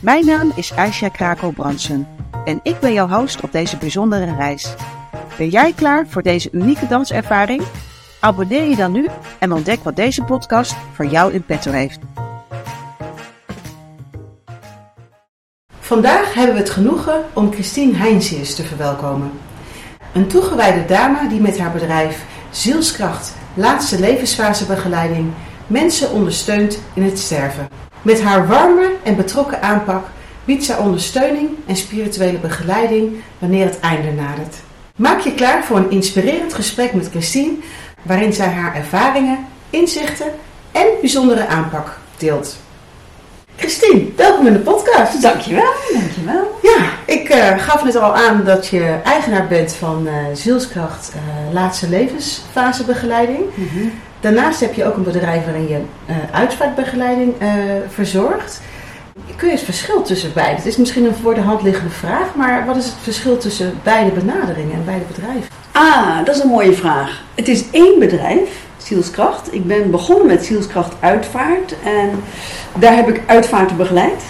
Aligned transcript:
Mijn 0.00 0.26
naam 0.26 0.52
is 0.54 0.72
Aisha 0.72 1.08
Krakel-Bransen 1.08 2.08
en 2.44 2.60
ik 2.62 2.80
ben 2.80 2.92
jouw 2.92 3.08
host 3.08 3.40
op 3.40 3.52
deze 3.52 3.76
bijzondere 3.76 4.34
reis. 4.34 4.74
Ben 5.36 5.48
jij 5.48 5.72
klaar 5.72 6.06
voor 6.06 6.22
deze 6.22 6.48
unieke 6.52 6.86
danservaring? 6.86 7.62
Abonneer 8.20 8.64
je 8.64 8.76
dan 8.76 8.92
nu 8.92 9.08
en 9.38 9.52
ontdek 9.52 9.84
wat 9.84 9.96
deze 9.96 10.22
podcast 10.22 10.76
voor 10.94 11.06
jou 11.06 11.32
in 11.32 11.42
petto 11.42 11.70
heeft. 11.70 11.98
Vandaag 15.80 16.34
hebben 16.34 16.54
we 16.54 16.60
het 16.60 16.70
genoegen 16.70 17.24
om 17.32 17.52
Christine 17.52 17.96
Heinsius 17.96 18.54
te 18.54 18.62
verwelkomen. 18.62 19.30
Een 20.12 20.26
toegewijde 20.26 20.84
dame 20.84 21.28
die 21.28 21.40
met 21.40 21.58
haar 21.58 21.72
bedrijf 21.72 22.24
Zielskracht 22.50 23.34
Laatste 23.54 24.00
Levensfase 24.00 24.66
Begeleiding 24.66 25.32
mensen 25.66 26.10
ondersteunt 26.10 26.78
in 26.94 27.02
het 27.02 27.18
sterven. 27.18 27.89
Met 28.02 28.22
haar 28.22 28.46
warme 28.46 28.92
en 29.02 29.16
betrokken 29.16 29.62
aanpak 29.62 30.06
biedt 30.44 30.64
zij 30.64 30.76
ondersteuning 30.76 31.48
en 31.66 31.76
spirituele 31.76 32.38
begeleiding 32.38 33.22
wanneer 33.38 33.64
het 33.64 33.80
einde 33.80 34.12
nadert. 34.12 34.56
Maak 34.96 35.20
je 35.20 35.34
klaar 35.34 35.64
voor 35.64 35.76
een 35.76 35.90
inspirerend 35.90 36.54
gesprek 36.54 36.92
met 36.92 37.08
Christine, 37.10 37.52
waarin 38.02 38.32
zij 38.32 38.46
haar 38.46 38.74
ervaringen, 38.74 39.46
inzichten 39.70 40.26
en 40.72 40.86
bijzondere 41.00 41.46
aanpak 41.46 41.98
deelt. 42.16 42.56
Christine, 43.56 44.04
welkom 44.16 44.46
in 44.46 44.52
de 44.52 44.58
podcast. 44.58 45.22
Dankjewel, 45.22 45.72
dankjewel. 45.92 46.58
Ja, 46.62 46.90
ik 47.06 47.34
uh, 47.34 47.58
gaf 47.58 47.84
net 47.84 47.96
al 47.96 48.14
aan 48.14 48.44
dat 48.44 48.66
je 48.66 48.96
eigenaar 49.04 49.46
bent 49.46 49.72
van 49.74 50.06
uh, 50.06 50.12
Zielskracht 50.34 51.12
uh, 51.14 51.52
Laatste 51.52 51.88
Levensfasebegeleiding. 51.88 53.40
Mm 53.54 53.68
-hmm. 53.72 53.92
Daarnaast 54.20 54.60
heb 54.60 54.74
je 54.74 54.84
ook 54.84 54.96
een 54.96 55.02
bedrijf 55.02 55.44
waarin 55.44 55.68
je 55.68 55.80
uitvaartbegeleiding 56.32 57.34
verzorgt. 57.88 58.60
Kun 59.36 59.48
je 59.48 59.54
het 59.54 59.64
verschil 59.64 60.02
tussen 60.02 60.32
beide? 60.32 60.56
Het 60.56 60.66
is 60.66 60.76
misschien 60.76 61.04
een 61.04 61.14
voor 61.14 61.34
de 61.34 61.40
hand 61.40 61.62
liggende 61.62 61.90
vraag, 61.90 62.34
maar 62.34 62.66
wat 62.66 62.76
is 62.76 62.84
het 62.84 62.94
verschil 63.02 63.38
tussen 63.38 63.78
beide 63.82 64.10
benaderingen 64.10 64.74
en 64.74 64.84
beide 64.84 65.04
bedrijven? 65.04 65.48
Ah, 65.72 66.24
dat 66.24 66.36
is 66.36 66.42
een 66.42 66.48
mooie 66.48 66.72
vraag. 66.72 67.22
Het 67.34 67.48
is 67.48 67.70
één 67.70 67.98
bedrijf, 67.98 68.64
Zielskracht. 68.76 69.54
Ik 69.54 69.66
ben 69.66 69.90
begonnen 69.90 70.26
met 70.26 70.44
Zielskracht 70.44 70.94
Uitvaart 71.00 71.74
en 71.84 72.10
daar 72.78 72.94
heb 72.94 73.08
ik 73.08 73.22
uitvaarten 73.26 73.76
begeleid. 73.76 74.22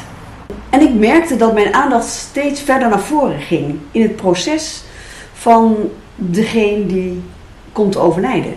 En 0.71 0.81
ik 0.81 0.95
merkte 0.95 1.37
dat 1.37 1.55
mijn 1.55 1.75
aandacht 1.75 2.07
steeds 2.07 2.61
verder 2.61 2.89
naar 2.89 3.01
voren 3.01 3.41
ging 3.41 3.79
in 3.91 4.03
het 4.03 4.17
proces 4.17 4.83
van 5.33 5.77
degene 6.15 6.87
die 6.87 7.23
komt 7.73 7.97
overlijden. 7.97 8.55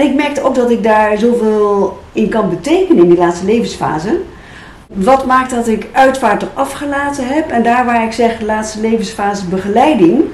En 0.00 0.06
ik 0.06 0.14
merkte 0.14 0.42
ook 0.42 0.54
dat 0.54 0.70
ik 0.70 0.82
daar 0.82 1.18
zoveel 1.18 1.98
in 2.12 2.28
kan 2.28 2.50
betekenen 2.50 3.02
in 3.02 3.08
die 3.08 3.18
laatste 3.18 3.44
levensfase. 3.46 4.20
Wat 4.86 5.26
maakt 5.26 5.50
dat 5.50 5.68
ik 5.68 5.86
uitvaart 5.92 6.42
eraf 6.42 6.72
gelaten 6.72 7.26
heb 7.26 7.50
en 7.50 7.62
daar 7.62 7.84
waar 7.84 8.04
ik 8.04 8.12
zeg 8.12 8.40
laatste 8.40 8.80
levensfase 8.80 9.46
begeleiding, 9.46 10.24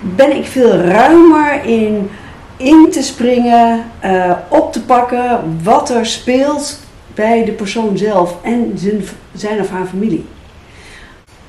ben 0.00 0.36
ik 0.36 0.46
veel 0.46 0.70
ruimer 0.70 1.64
in 1.64 2.10
in 2.56 2.88
te 2.90 3.02
springen, 3.02 3.84
uh, 4.04 4.30
op 4.48 4.72
te 4.72 4.82
pakken 4.82 5.58
wat 5.62 5.90
er 5.90 6.06
speelt 6.06 6.78
bij 7.14 7.44
de 7.44 7.52
persoon 7.52 7.98
zelf 7.98 8.36
en 8.42 8.72
zijn, 8.74 9.04
zijn 9.34 9.60
of 9.60 9.70
haar 9.70 9.86
familie. 9.86 10.26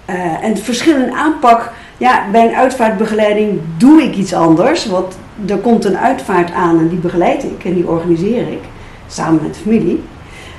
Uh, 0.10 0.16
en 0.16 0.50
het 0.50 0.60
verschil 0.60 0.96
in 0.96 1.14
aanpak, 1.14 1.72
ja, 1.98 2.24
bij 2.32 2.48
een 2.48 2.56
uitvaartbegeleiding 2.56 3.60
doe 3.78 4.02
ik 4.02 4.16
iets 4.16 4.34
anders, 4.34 4.86
want 4.86 5.18
er 5.48 5.58
komt 5.58 5.86
een 5.86 5.98
uitvaart 5.98 6.52
aan 6.52 6.80
en 6.80 6.88
die 6.88 6.98
begeleid 6.98 7.44
ik 7.44 7.66
en 7.66 7.74
die 7.74 7.88
organiseer 7.88 8.48
ik 8.48 8.62
samen 9.08 9.40
met 9.44 9.54
de 9.54 9.60
familie. 9.60 10.04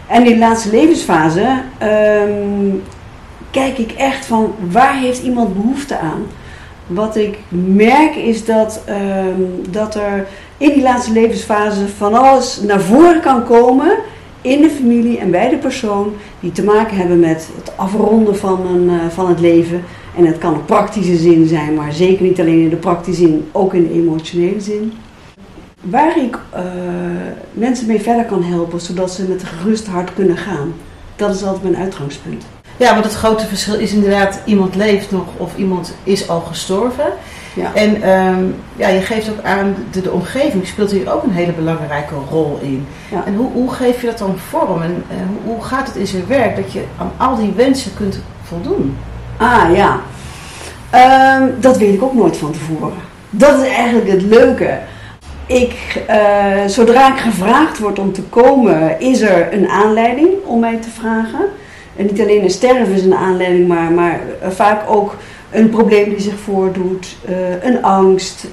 En 0.06 0.26
in 0.26 0.32
de 0.32 0.38
laatste 0.38 0.70
levensfase 0.70 1.62
um, 1.82 2.82
kijk 3.50 3.78
ik 3.78 3.92
echt 3.92 4.26
van 4.26 4.54
waar 4.70 4.96
heeft 4.96 5.22
iemand 5.22 5.54
behoefte 5.54 5.98
aan. 5.98 6.26
Wat 6.86 7.16
ik 7.16 7.38
merk 7.74 8.14
is 8.14 8.44
dat, 8.44 8.82
um, 8.88 9.62
dat 9.70 9.94
er 9.94 10.26
in 10.56 10.72
die 10.72 10.82
laatste 10.82 11.12
levensfase 11.12 11.88
van 11.88 12.14
alles 12.14 12.60
naar 12.60 12.80
voren 12.80 13.20
kan 13.20 13.44
komen 13.44 13.96
in 14.40 14.60
de 14.60 14.70
familie 14.70 15.18
en 15.18 15.30
bij 15.30 15.48
de 15.48 15.56
persoon 15.56 16.12
die 16.40 16.52
te 16.52 16.64
maken 16.64 16.96
hebben 16.96 17.20
met 17.20 17.48
het 17.56 17.72
afronden 17.76 18.36
van, 18.36 18.66
een, 18.66 18.84
uh, 18.84 19.00
van 19.08 19.28
het 19.28 19.40
leven. 19.40 19.84
En 20.16 20.26
het 20.26 20.38
kan 20.38 20.54
een 20.54 20.64
praktische 20.64 21.16
zin 21.16 21.46
zijn, 21.46 21.74
maar 21.74 21.92
zeker 21.92 22.22
niet 22.22 22.40
alleen 22.40 22.60
in 22.60 22.68
de 22.68 22.76
praktische 22.76 23.22
zin, 23.22 23.48
ook 23.52 23.74
in 23.74 23.82
de 23.82 23.92
emotionele 23.92 24.60
zin. 24.60 24.92
Waar 25.80 26.18
ik 26.18 26.38
uh, 26.54 26.62
mensen 27.52 27.86
mee 27.86 28.00
verder 28.00 28.24
kan 28.24 28.42
helpen, 28.42 28.80
zodat 28.80 29.10
ze 29.10 29.22
met 29.28 29.42
een 29.42 29.48
gerust 29.48 29.86
hart 29.86 30.14
kunnen 30.14 30.36
gaan. 30.36 30.74
Dat 31.16 31.34
is 31.34 31.44
altijd 31.44 31.62
mijn 31.62 31.76
uitgangspunt. 31.76 32.44
Ja, 32.76 32.92
want 32.92 33.04
het 33.04 33.14
grote 33.14 33.46
verschil 33.46 33.74
is 33.74 33.92
inderdaad, 33.92 34.40
iemand 34.44 34.74
leeft 34.74 35.10
nog 35.10 35.24
of 35.36 35.56
iemand 35.56 35.94
is 36.02 36.28
al 36.28 36.40
gestorven. 36.40 37.12
Ja. 37.54 37.74
En 37.74 38.08
um, 38.10 38.54
ja, 38.76 38.88
je 38.88 39.00
geeft 39.00 39.30
ook 39.30 39.44
aan, 39.44 39.74
de, 39.90 40.00
de, 40.00 40.10
omgeving 40.10 40.66
speelt 40.66 40.90
hier 40.90 41.12
ook 41.12 41.22
een 41.22 41.32
hele 41.32 41.52
belangrijke 41.52 42.14
rol 42.30 42.58
in. 42.62 42.86
Ja. 43.10 43.24
En 43.26 43.34
hoe, 43.34 43.52
hoe 43.52 43.72
geef 43.72 44.00
je 44.00 44.06
dat 44.06 44.18
dan 44.18 44.38
vorm 44.38 44.82
en 44.82 45.04
uh, 45.10 45.16
hoe, 45.44 45.54
hoe 45.54 45.64
gaat 45.64 45.86
het 45.86 45.96
in 45.96 46.06
zijn 46.06 46.26
werk 46.26 46.56
dat 46.56 46.72
je 46.72 46.84
aan 46.98 47.12
al 47.16 47.36
die 47.36 47.52
wensen 47.56 47.94
kunt 47.94 48.20
voldoen? 48.42 48.96
Ah 49.36 49.74
ja, 49.74 50.00
um, 51.40 51.54
dat 51.60 51.76
weet 51.78 51.94
ik 51.94 52.02
ook 52.02 52.14
nooit 52.14 52.36
van 52.36 52.52
tevoren. 52.52 52.98
Dat 53.30 53.58
is 53.58 53.68
eigenlijk 53.68 54.08
het 54.10 54.22
leuke. 54.22 54.78
Ik, 55.46 56.04
uh, 56.10 56.66
zodra 56.66 57.12
ik 57.12 57.20
gevraagd 57.20 57.78
word 57.78 57.98
om 57.98 58.12
te 58.12 58.22
komen, 58.22 59.00
is 59.00 59.20
er 59.20 59.52
een 59.52 59.68
aanleiding 59.68 60.28
om 60.44 60.60
mij 60.60 60.76
te 60.76 60.90
vragen. 60.90 61.44
En 61.96 62.06
niet 62.06 62.20
alleen 62.20 62.42
een 62.42 62.50
sterven 62.50 62.94
is 62.94 63.04
een 63.04 63.14
aanleiding, 63.14 63.68
maar, 63.68 63.92
maar 63.92 64.20
uh, 64.42 64.48
vaak 64.50 64.90
ook 64.90 65.16
een 65.50 65.70
probleem 65.70 66.08
die 66.08 66.20
zich 66.20 66.38
voordoet, 66.38 67.16
uh, 67.28 67.64
een 67.64 67.82
angst. 67.82 68.46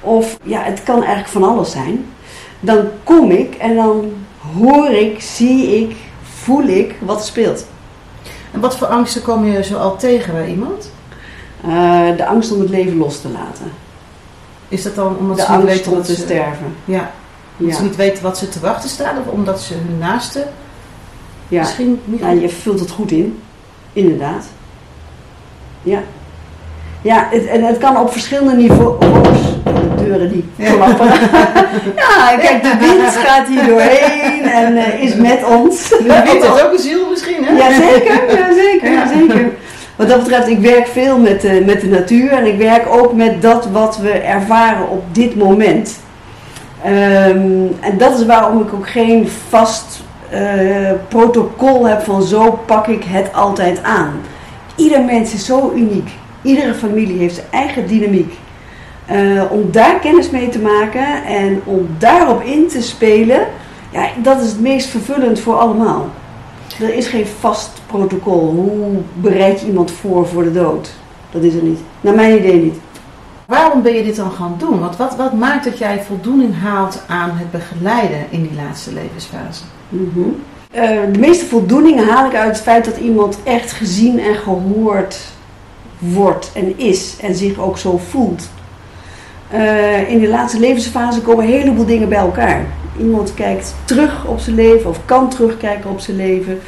Of 0.00 0.38
ja, 0.42 0.62
het 0.62 0.82
kan 0.82 0.96
eigenlijk 0.96 1.28
van 1.28 1.42
alles 1.44 1.70
zijn. 1.70 2.06
Dan 2.60 2.88
kom 3.04 3.30
ik 3.30 3.54
en 3.54 3.74
dan 3.74 4.12
hoor 4.58 4.90
ik, 4.90 5.20
zie 5.20 5.80
ik, 5.80 5.96
voel 6.22 6.66
ik 6.66 6.94
wat 7.00 7.26
speelt. 7.26 7.66
En 8.54 8.60
wat 8.60 8.76
voor 8.76 8.86
angsten 8.86 9.22
kom 9.22 9.44
je 9.46 9.62
zo 9.64 9.76
al 9.76 9.96
tegen 9.96 10.32
bij 10.32 10.48
iemand? 10.48 10.90
Uh, 11.66 12.16
de 12.16 12.26
angst 12.26 12.52
om 12.52 12.60
het 12.60 12.70
leven 12.70 12.96
los 12.96 13.20
te 13.20 13.28
laten. 13.28 13.72
Is 14.68 14.82
dat 14.82 14.94
dan 14.94 15.16
omdat 15.18 15.36
de 15.36 15.42
ze 15.42 15.52
niet 15.52 15.64
weten 15.64 15.92
wat 15.94 16.04
te 16.04 16.14
ze 16.14 16.20
sterven? 16.20 16.74
Ja. 16.84 17.10
Omdat 17.58 17.72
Ja. 17.72 17.78
ze 17.78 17.82
niet 17.82 17.96
weten 17.96 18.22
wat 18.22 18.38
ze 18.38 18.48
te 18.48 18.60
wachten 18.60 18.88
staat 18.90 19.18
of 19.26 19.32
omdat 19.32 19.60
ze 19.60 19.74
hun 19.74 19.98
naaste 19.98 20.46
Ja. 21.48 21.60
misschien 21.60 22.00
niet 22.04 22.20
ja, 22.20 22.30
je 22.30 22.48
vult 22.48 22.80
het 22.80 22.90
goed 22.90 23.10
in, 23.10 23.42
inderdaad. 23.92 24.46
Ja. 25.82 26.02
Ja, 27.04 27.28
het, 27.30 27.46
en 27.46 27.62
het 27.62 27.78
kan 27.78 27.96
op 27.96 28.12
verschillende 28.12 28.54
niveaus. 28.54 28.98
De 29.64 30.04
deuren 30.04 30.32
die 30.32 30.44
klappen. 30.56 31.06
Ja, 31.96 32.36
kijk, 32.36 32.62
de 32.62 32.76
wind 32.80 33.16
gaat 33.16 33.46
hier 33.46 33.66
doorheen 33.66 34.42
en 34.42 34.76
eh, 34.76 35.02
is 35.02 35.14
met 35.14 35.44
ons. 35.44 35.88
De 35.88 36.22
wind 36.24 36.42
is 36.44 36.62
ook 36.62 36.72
een 36.72 36.78
ziel 36.78 37.10
misschien, 37.10 37.44
hè? 37.44 37.52
Jazeker, 37.52 38.38
jazeker, 38.38 38.92
jazeker. 38.98 39.52
Wat 39.96 40.08
dat 40.08 40.18
betreft, 40.18 40.48
ik 40.48 40.58
werk 40.58 40.86
veel 40.86 41.18
met, 41.18 41.40
de 41.40 41.62
met 41.66 41.80
de 41.80 41.86
natuur 41.86 42.32
en 42.32 42.46
ik 42.46 42.58
werk 42.58 42.86
ook 42.88 43.12
met 43.12 43.42
dat 43.42 43.68
wat 43.72 43.96
we 43.96 44.10
ervaren 44.10 44.88
op 44.88 45.14
dit 45.14 45.36
moment. 45.36 45.98
Ehm, 46.84 47.66
en 47.80 47.98
dat 47.98 48.18
is 48.18 48.26
waarom 48.26 48.60
ik 48.60 48.72
ook 48.74 48.88
geen 48.88 49.28
vast 49.48 50.02
eh, 50.30 50.40
protocol 51.08 51.86
heb 51.86 52.02
van 52.02 52.22
zo 52.22 52.60
pak 52.66 52.86
ik 52.86 53.04
het 53.04 53.32
altijd 53.32 53.82
aan. 53.82 54.12
Ieder 54.74 55.02
mens 55.02 55.34
is 55.34 55.46
zo 55.46 55.72
uniek. 55.76 56.08
Iedere 56.44 56.74
familie 56.74 57.18
heeft 57.18 57.34
zijn 57.34 57.46
eigen 57.50 57.86
dynamiek. 57.86 58.32
Eh, 59.06 59.42
om 59.50 59.70
daar 59.70 59.98
kennis 59.98 60.30
mee 60.30 60.48
te 60.48 60.58
maken 60.58 61.24
en 61.24 61.60
om 61.64 61.88
daarop 61.98 62.42
in 62.42 62.68
te 62.68 62.82
spelen, 62.82 63.46
ja, 63.92 64.08
dat 64.22 64.40
is 64.40 64.48
het 64.48 64.60
meest 64.60 64.88
vervullend 64.88 65.40
voor 65.40 65.54
allemaal. 65.54 66.08
Er 66.80 66.94
is 66.94 67.06
geen 67.06 67.26
vast 67.26 67.70
protocol. 67.86 68.50
Hoe 68.50 68.96
bereid 69.14 69.60
je 69.60 69.66
iemand 69.66 69.90
voor 69.90 70.26
voor 70.26 70.44
de 70.44 70.52
dood? 70.52 70.90
Dat 71.30 71.42
is 71.42 71.54
er 71.54 71.62
niet. 71.62 71.78
Naar 72.00 72.14
mijn 72.14 72.38
idee 72.38 72.62
niet. 72.62 72.76
Waarom 73.46 73.82
ben 73.82 73.94
je 73.94 74.04
dit 74.04 74.16
dan 74.16 74.30
gaan 74.30 74.54
doen? 74.58 74.80
Want 74.80 74.96
wat, 74.96 75.16
wat 75.16 75.32
maakt 75.32 75.64
dat 75.64 75.78
jij 75.78 76.02
voldoening 76.02 76.60
haalt 76.60 77.02
aan 77.08 77.30
het 77.34 77.50
begeleiden 77.50 78.26
in 78.30 78.42
die 78.42 78.56
laatste 78.64 78.92
levensfase? 78.92 79.62
Mhm. 79.88 80.20
eh, 80.70 81.00
de 81.12 81.18
meeste 81.18 81.46
voldoening 81.46 82.08
haal 82.08 82.26
ik 82.26 82.34
uit 82.34 82.48
het 82.48 82.60
feit 82.60 82.84
dat 82.84 82.96
iemand 82.96 83.38
echt 83.44 83.72
gezien 83.72 84.18
en 84.18 84.34
gehoord 84.34 85.20
wordt 85.98 86.50
en 86.54 86.78
is 86.78 87.16
en 87.20 87.34
zich 87.34 87.58
ook 87.58 87.78
zo 87.78 88.00
voelt. 88.10 88.48
Eh, 89.50 90.10
in 90.10 90.20
de 90.20 90.28
laatste 90.28 90.60
levensfase 90.60 91.20
komen 91.20 91.44
een 91.44 91.50
heleboel 91.50 91.86
dingen 91.86 92.08
bij 92.08 92.18
elkaar. 92.18 92.66
Iemand 92.98 93.34
kijkt 93.34 93.74
terug 93.84 94.26
op 94.26 94.38
zijn 94.38 94.56
leven 94.56 94.90
of 94.90 94.98
kan 95.04 95.28
terugkijken 95.28 95.90
op 95.90 96.00
zijn 96.00 96.16
leven. 96.16 96.60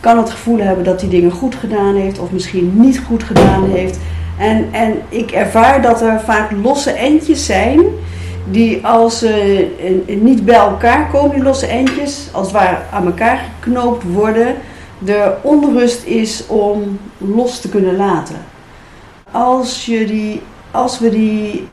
Kan 0.00 0.18
het 0.18 0.30
gevoel 0.30 0.58
hebben 0.58 0.84
dat 0.84 1.00
hij 1.00 1.10
dingen 1.10 1.30
goed 1.30 1.54
gedaan 1.54 1.94
heeft 1.94 2.18
of 2.18 2.30
misschien 2.30 2.72
niet 2.74 3.00
goed 3.06 3.22
gedaan 3.22 3.70
heeft. 3.70 3.98
En, 4.38 4.68
en 4.72 4.94
ik 5.08 5.30
ervaar 5.30 5.82
dat 5.82 6.02
er 6.02 6.20
vaak 6.20 6.50
losse 6.62 6.90
eindjes 6.90 7.46
zijn 7.46 7.80
die 8.50 8.86
als 8.86 9.18
ze 9.18 9.66
uh, 10.06 10.20
niet 10.20 10.44
bij 10.44 10.54
elkaar 10.54 11.10
komen, 11.10 11.34
die 11.34 11.42
losse 11.42 11.66
eindjes, 11.66 12.28
als 12.32 12.46
het 12.46 12.56
ware 12.56 12.76
aan 12.92 13.06
elkaar 13.06 13.40
geknoopt 13.60 14.02
worden, 14.12 14.54
de 14.98 15.32
onrust 15.42 16.04
is 16.04 16.46
om 16.46 16.98
los 17.18 17.60
te 17.60 17.68
kunnen 17.68 17.96
laten. 17.96 18.36
Als, 19.34 19.86
je 19.86 20.06
die, 20.06 20.40
als 20.70 20.98
we 20.98 21.10
die, 21.10 21.68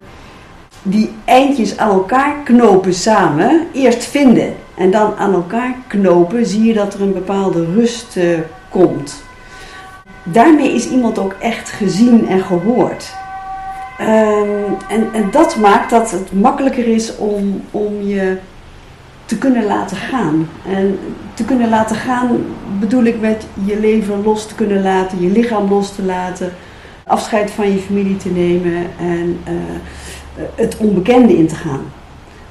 die 0.83 1.09
eindjes 1.25 1.77
aan 1.77 1.89
elkaar 1.89 2.35
knopen 2.43 2.93
samen, 2.93 3.67
eerst 3.73 4.03
vinden 4.03 4.53
en 4.77 4.91
dan 4.91 5.15
aan 5.17 5.33
elkaar 5.33 5.75
knopen, 5.87 6.45
zie 6.45 6.63
je 6.63 6.73
dat 6.73 6.93
er 6.93 7.01
een 7.01 7.13
bepaalde 7.13 7.65
rust 7.65 8.15
uh, 8.15 8.39
komt. 8.69 9.23
Daarmee 10.23 10.73
is 10.73 10.89
iemand 10.89 11.19
ook 11.19 11.35
echt 11.39 11.69
gezien 11.69 12.27
en 12.27 12.41
gehoord. 12.41 13.13
Um, 13.99 14.77
en, 14.89 15.13
en 15.13 15.31
dat 15.31 15.55
maakt 15.55 15.89
dat 15.89 16.11
het 16.11 16.33
makkelijker 16.33 16.87
is 16.87 17.15
om, 17.15 17.61
om 17.71 18.01
je 18.01 18.37
te 19.25 19.37
kunnen 19.37 19.65
laten 19.65 19.97
gaan. 19.97 20.49
En 20.67 20.99
te 21.33 21.45
kunnen 21.45 21.69
laten 21.69 21.95
gaan 21.95 22.45
bedoel 22.79 23.03
ik 23.03 23.19
met 23.19 23.45
je 23.65 23.79
leven 23.79 24.23
los 24.23 24.45
te 24.45 24.55
kunnen 24.55 24.81
laten, 24.81 25.21
je 25.21 25.29
lichaam 25.29 25.69
los 25.69 25.95
te 25.95 26.03
laten, 26.03 26.53
afscheid 27.11 27.51
van 27.51 27.71
je 27.71 27.77
familie 27.77 28.17
te 28.17 28.29
nemen 28.29 28.85
en 28.99 29.39
uh, 29.47 29.53
het 30.55 30.77
onbekende 30.77 31.37
in 31.37 31.47
te 31.47 31.55
gaan. 31.55 31.81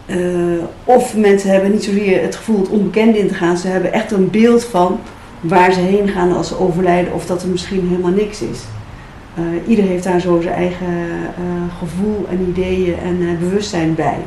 Uh, 0.06 0.62
of 0.84 1.16
mensen 1.16 1.50
hebben 1.50 1.70
niet 1.70 1.84
zozeer 1.84 2.22
het 2.22 2.36
gevoel 2.36 2.58
het 2.58 2.68
onbekende 2.68 3.18
in 3.18 3.28
te 3.28 3.34
gaan, 3.34 3.56
ze 3.56 3.68
hebben 3.68 3.92
echt 3.92 4.12
een 4.12 4.30
beeld 4.30 4.64
van 4.64 5.00
waar 5.40 5.72
ze 5.72 5.80
heen 5.80 6.08
gaan 6.08 6.36
als 6.36 6.48
ze 6.48 6.58
overlijden 6.58 7.12
of 7.12 7.26
dat 7.26 7.42
er 7.42 7.48
misschien 7.48 7.88
helemaal 7.88 8.10
niks 8.10 8.42
is. 8.42 8.60
Uh, 9.38 9.68
ieder 9.68 9.84
heeft 9.84 10.04
daar 10.04 10.20
zo 10.20 10.40
zijn 10.40 10.54
eigen 10.54 10.94
gevoel 11.78 12.26
en 12.30 12.46
ideeën 12.48 12.98
en 12.98 13.38
bewustzijn 13.38 13.94
bij. 13.94 14.18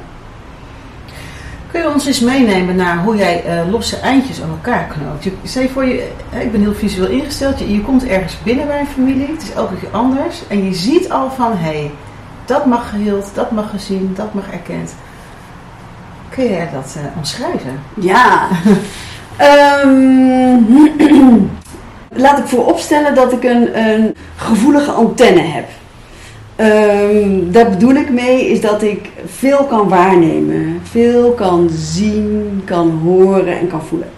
Kun 1.73 1.81
je 1.81 1.93
ons 1.93 2.05
eens 2.05 2.19
meenemen 2.19 2.75
naar 2.75 3.03
hoe 3.03 3.15
jij 3.15 3.43
losse 3.69 3.97
eindjes 3.97 4.41
aan 4.41 4.49
elkaar 4.49 4.87
knoopt? 4.87 5.23
Je, 5.23 5.31
stel 5.43 5.67
voor 5.67 5.85
je, 5.85 6.11
ik 6.39 6.51
ben 6.51 6.61
heel 6.61 6.73
visueel 6.73 7.07
ingesteld, 7.07 7.59
je, 7.59 7.73
je, 7.73 7.81
komt 7.81 8.07
ergens 8.07 8.37
binnen 8.43 8.67
bij 8.67 8.79
een 8.79 8.87
familie, 8.87 9.27
het 9.27 9.41
is 9.41 9.51
elke 9.53 9.75
keer 9.75 9.89
anders 9.91 10.47
en 10.47 10.65
je 10.65 10.73
ziet 10.73 11.09
al 11.09 11.31
van 11.31 11.51
hé, 11.51 11.57
hey, 11.57 11.91
dat 12.45 12.65
mag 12.65 12.89
geheeld, 12.89 13.29
dat 13.33 13.51
mag 13.51 13.69
gezien, 13.69 14.13
dat 14.15 14.33
mag 14.33 14.51
erkend. 14.51 14.95
Kun 16.29 16.49
jij 16.49 16.69
dat 16.73 16.95
omschrijven? 17.17 17.79
Ja. 17.93 18.47
um, 19.83 20.91
laat 22.23 22.37
ik 22.37 22.45
vooropstellen 22.45 23.15
dat 23.15 23.31
ik 23.31 23.43
een, 23.43 23.79
een 23.79 24.15
gevoelige 24.35 24.91
antenne 24.91 25.41
heb. 25.41 25.65
Um, 26.63 27.51
daar 27.51 27.69
bedoel 27.69 27.93
ik 27.93 28.09
mee 28.09 28.49
is 28.49 28.61
dat 28.61 28.83
ik 28.83 29.09
veel 29.25 29.63
kan 29.63 29.89
waarnemen, 29.89 30.81
veel 30.83 31.31
kan 31.31 31.69
zien, 31.71 32.61
kan 32.65 32.99
horen 33.03 33.59
en 33.59 33.67
kan 33.67 33.81
voelen. 33.83 34.09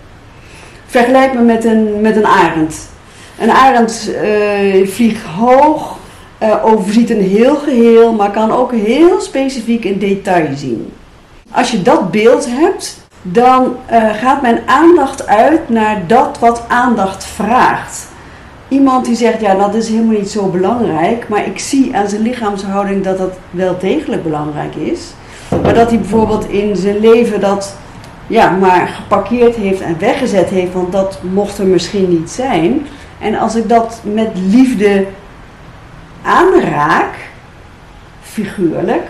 Vergelijk 0.86 1.34
me 1.34 1.42
met 1.42 1.66
een, 1.66 2.02
met 2.02 2.16
een 2.16 2.26
arend. 2.26 2.90
Een 3.40 3.52
arend 3.52 4.12
uh, 4.24 4.88
vliegt 4.88 5.24
hoog, 5.24 5.98
uh, 6.44 6.66
overziet 6.66 7.10
een 7.10 7.22
heel 7.22 7.56
geheel, 7.56 8.14
maar 8.14 8.32
kan 8.32 8.52
ook 8.52 8.72
heel 8.72 9.22
specifiek 9.22 9.86
een 9.86 10.00
detail 10.00 10.48
zien. 10.56 10.92
Als 11.52 11.72
je 11.72 11.82
dat 11.82 12.12
beeld 12.12 12.48
hebt, 12.50 12.98
dan 13.22 13.76
uh, 13.92 14.14
gaat 14.14 14.42
mijn 14.42 14.60
aandacht 14.66 15.28
uit 15.28 15.70
naar 15.70 16.08
dat 16.08 16.40
wat 16.40 16.64
aandacht 16.68 17.26
vraagt. 17.26 18.08
Iemand 18.76 19.06
die 19.06 19.16
zegt, 19.16 19.42
ja, 19.42 19.56
dat 19.56 19.76
is 19.76 19.90
helemaal 19.90 20.18
niet 20.18 20.30
zo 20.30 20.48
belangrijk, 20.48 21.30
maar 21.30 21.48
ik 21.48 21.60
zie 21.60 21.96
aan 21.96 22.10
zijn 22.10 22.22
lichaamshouding 22.22 23.04
dat 23.04 23.18
dat 23.18 23.34
wel 23.52 23.78
degelijk 23.80 24.24
belangrijk 24.24 24.76
is. 24.76 25.00
Maar 25.50 25.74
dat 25.74 25.90
hij 25.90 26.00
bijvoorbeeld 26.00 26.50
in 26.50 26.76
zijn 26.76 27.00
leven 27.00 27.40
dat 27.40 27.76
ja, 28.28 28.50
maar 28.50 28.88
geparkeerd 28.88 29.56
heeft 29.56 29.82
en 29.82 30.00
weggezet 30.00 30.50
heeft, 30.50 30.74
want 30.74 30.92
dat 30.92 31.20
mocht 31.34 31.58
er 31.58 31.66
misschien 31.66 32.10
niet 32.10 32.30
zijn. 32.30 32.88
En 33.20 33.36
als 33.36 33.56
ik 33.56 33.70
dat 33.70 34.02
met 34.04 34.30
liefde 34.34 35.06
aanraak, 36.22 37.14
figuurlijk 38.22 39.08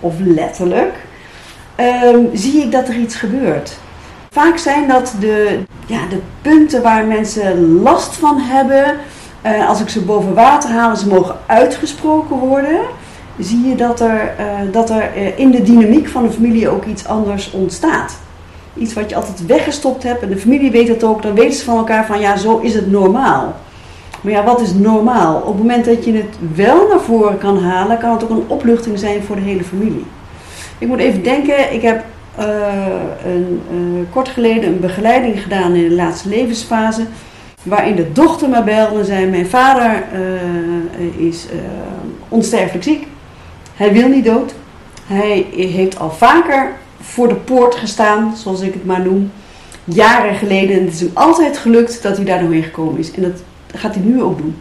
of 0.00 0.14
letterlijk, 0.18 0.94
um, 2.04 2.28
zie 2.32 2.62
ik 2.62 2.72
dat 2.72 2.88
er 2.88 2.96
iets 2.96 3.16
gebeurt. 3.16 3.78
Vaak 4.32 4.58
zijn 4.58 4.88
dat 4.88 5.14
de, 5.20 5.58
ja, 5.86 5.98
de 6.08 6.18
punten 6.42 6.82
waar 6.82 7.04
mensen 7.04 7.82
last 7.82 8.16
van 8.16 8.38
hebben. 8.38 8.96
Uh, 9.46 9.68
als 9.68 9.80
ik 9.80 9.88
ze 9.88 10.00
boven 10.00 10.34
water 10.34 10.70
haal, 10.70 10.96
ze 10.96 11.08
mogen 11.08 11.36
uitgesproken 11.46 12.36
worden. 12.36 12.80
Zie 13.38 13.68
je 13.68 13.74
dat 13.74 14.00
er, 14.00 14.34
uh, 14.40 14.72
dat 14.72 14.90
er 14.90 15.16
uh, 15.16 15.38
in 15.38 15.50
de 15.50 15.62
dynamiek 15.62 16.08
van 16.08 16.22
de 16.22 16.30
familie 16.30 16.68
ook 16.68 16.84
iets 16.84 17.06
anders 17.06 17.50
ontstaat. 17.50 18.18
Iets 18.76 18.92
wat 18.92 19.10
je 19.10 19.16
altijd 19.16 19.46
weggestopt 19.46 20.02
hebt 20.02 20.22
en 20.22 20.28
de 20.28 20.36
familie 20.36 20.70
weet 20.70 20.88
het 20.88 21.04
ook. 21.04 21.22
Dan 21.22 21.34
weten 21.34 21.58
ze 21.58 21.64
van 21.64 21.76
elkaar 21.76 22.06
van 22.06 22.20
ja, 22.20 22.36
zo 22.36 22.58
is 22.58 22.74
het 22.74 22.90
normaal. 22.90 23.54
Maar 24.20 24.32
ja, 24.32 24.44
wat 24.44 24.60
is 24.60 24.74
normaal? 24.74 25.36
Op 25.36 25.46
het 25.46 25.58
moment 25.58 25.84
dat 25.84 26.04
je 26.04 26.12
het 26.12 26.36
wel 26.54 26.88
naar 26.88 27.00
voren 27.00 27.38
kan 27.38 27.58
halen, 27.58 27.98
kan 27.98 28.12
het 28.12 28.22
ook 28.22 28.30
een 28.30 28.44
opluchting 28.46 28.98
zijn 28.98 29.22
voor 29.22 29.36
de 29.36 29.42
hele 29.42 29.64
familie. 29.64 30.06
Ik 30.78 30.88
moet 30.88 30.98
even 30.98 31.22
denken, 31.22 31.72
ik 31.72 31.82
heb 31.82 32.04
uh, 32.38 32.46
een, 33.24 33.60
uh, 33.72 34.12
kort 34.12 34.28
geleden 34.28 34.68
een 34.68 34.80
begeleiding 34.80 35.42
gedaan 35.42 35.74
in 35.74 35.88
de 35.88 35.94
laatste 35.94 36.28
levensfase. 36.28 37.06
Waarin 37.62 37.96
de 37.96 38.12
dochter 38.12 38.48
me 38.48 38.62
belde 38.62 38.98
en 38.98 39.04
zei: 39.04 39.26
Mijn 39.26 39.46
vader 39.46 40.04
uh, 40.14 41.26
is 41.26 41.46
onsterfelijk 42.28 42.84
ziek. 42.84 43.06
Hij 43.74 43.92
wil 43.92 44.08
niet 44.08 44.24
dood. 44.24 44.54
Hij 45.06 45.46
heeft 45.52 45.98
al 45.98 46.10
vaker 46.10 46.72
voor 47.00 47.28
de 47.28 47.34
poort 47.34 47.74
gestaan, 47.74 48.36
zoals 48.36 48.60
ik 48.60 48.72
het 48.72 48.84
maar 48.84 49.00
noem. 49.00 49.30
Jaren 49.84 50.34
geleden. 50.34 50.76
En 50.76 50.84
het 50.84 50.94
is 50.94 51.00
hem 51.00 51.10
altijd 51.14 51.58
gelukt 51.58 52.02
dat 52.02 52.16
hij 52.16 52.24
daar 52.24 52.42
in 52.42 52.62
gekomen 52.62 52.98
is. 52.98 53.12
En 53.12 53.22
dat 53.22 53.42
gaat 53.74 53.94
hij 53.94 54.04
nu 54.04 54.22
ook 54.22 54.38
doen. 54.38 54.56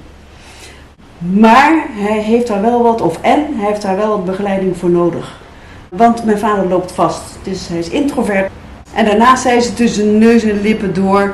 Maar 1.18 1.86
hij 1.90 2.20
heeft 2.20 2.48
daar 2.48 2.62
wel 2.62 2.84
wat, 2.84 3.02
of 3.02 3.22
en 3.22 3.46
hij 3.56 3.68
heeft 3.68 3.82
daar 3.82 3.96
wel 3.96 4.10
wat 4.10 4.26
begeleiding 4.26 4.78
voor 4.78 4.90
nodig. 4.90 5.42
Want 5.90 6.26
mijn 6.26 6.40
vader 6.40 6.68
loopt 6.68 6.92
vast, 6.92 7.22
dus 7.44 7.68
hij 7.68 7.78
is 7.80 7.90
introvert. 7.90 8.50
En 8.94 9.06
daarnaast 9.06 9.42
zei 9.42 9.62
ze 9.62 9.74
tussen 9.74 10.18
neus 10.18 10.44
en 10.44 10.62
lippen 10.62 10.94
door. 10.94 11.34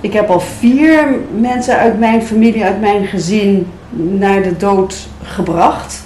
Ik 0.00 0.12
heb 0.12 0.30
al 0.30 0.40
vier 0.40 1.14
mensen 1.38 1.76
uit 1.76 1.98
mijn 1.98 2.22
familie, 2.22 2.64
uit 2.64 2.80
mijn 2.80 3.06
gezin 3.06 3.66
naar 3.90 4.42
de 4.42 4.56
dood 4.56 5.08
gebracht. 5.22 6.02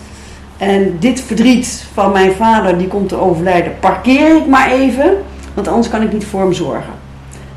En 0.56 0.96
dit 0.98 1.20
verdriet 1.20 1.86
van 1.94 2.12
mijn 2.12 2.32
vader, 2.32 2.78
die 2.78 2.88
komt 2.88 3.08
te 3.08 3.20
overlijden, 3.20 3.78
parkeer 3.80 4.36
ik 4.36 4.46
maar 4.46 4.70
even. 4.70 5.16
Want 5.54 5.68
anders 5.68 5.88
kan 5.88 6.02
ik 6.02 6.12
niet 6.12 6.24
voor 6.24 6.40
hem 6.40 6.52
zorgen. 6.52 6.92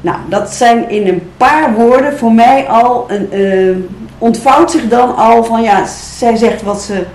Nou, 0.01 0.17
dat 0.29 0.50
zijn 0.50 0.89
in 0.89 1.08
een 1.08 1.31
paar 1.38 1.74
woorden 1.74 2.17
voor 2.17 2.34
mij 2.34 2.67
al 2.67 3.05
een. 3.08 3.39
Uh, 3.39 3.75
ontvouwt 4.17 4.72
zich 4.72 4.88
dan 4.88 5.15
al 5.15 5.43
van 5.43 5.62
ja, 5.62 5.86
zij 6.17 6.36
zegt 6.36 6.62
wat 6.62 6.81
ze 6.81 7.05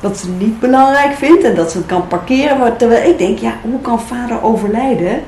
dat 0.00 0.18
ze 0.18 0.28
niet 0.28 0.60
belangrijk 0.60 1.12
vindt 1.14 1.44
en 1.44 1.54
dat 1.54 1.70
ze 1.70 1.78
het 1.78 1.86
kan 1.86 2.06
parkeren. 2.06 2.76
Terwijl 2.76 3.10
ik 3.10 3.18
denk, 3.18 3.38
ja, 3.38 3.52
hoe 3.62 3.80
kan 3.80 4.00
vader 4.00 4.42
overlijden 4.42 5.20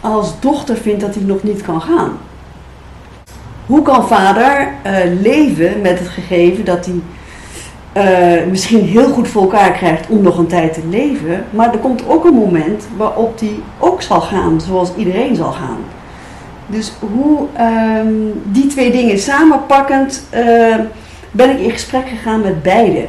als 0.00 0.40
dochter 0.40 0.76
vindt 0.76 1.00
dat 1.00 1.14
hij 1.14 1.24
nog 1.24 1.42
niet 1.42 1.62
kan 1.62 1.80
gaan? 1.80 2.18
Hoe 3.66 3.82
kan 3.82 4.06
vader 4.06 4.68
uh, 4.86 4.92
leven 5.20 5.80
met 5.80 5.98
het 5.98 6.08
gegeven 6.08 6.64
dat 6.64 6.86
hij 6.86 7.00
uh, 7.96 8.46
misschien 8.50 8.84
heel 8.84 9.08
goed 9.08 9.28
voor 9.28 9.42
elkaar 9.42 9.72
krijgt 9.72 10.08
om 10.08 10.22
nog 10.22 10.38
een 10.38 10.46
tijd 10.46 10.74
te 10.74 10.82
leven, 10.90 11.44
maar 11.50 11.72
er 11.72 11.78
komt 11.78 12.08
ook 12.08 12.24
een 12.24 12.34
moment 12.34 12.86
waarop 12.96 13.40
hij 13.40 13.54
ook 13.78 14.02
zal 14.02 14.20
gaan, 14.20 14.60
zoals 14.60 14.94
iedereen 14.96 15.36
zal 15.36 15.52
gaan. 15.52 15.78
Dus 16.66 16.92
hoe 17.00 17.46
um, 17.60 18.42
die 18.44 18.66
twee 18.66 18.90
dingen 18.90 19.18
samenpakkend 19.18 20.26
uh, 20.34 20.76
ben 21.30 21.50
ik 21.50 21.58
in 21.58 21.70
gesprek 21.70 22.08
gegaan 22.08 22.40
met 22.40 22.62
beide. 22.62 23.06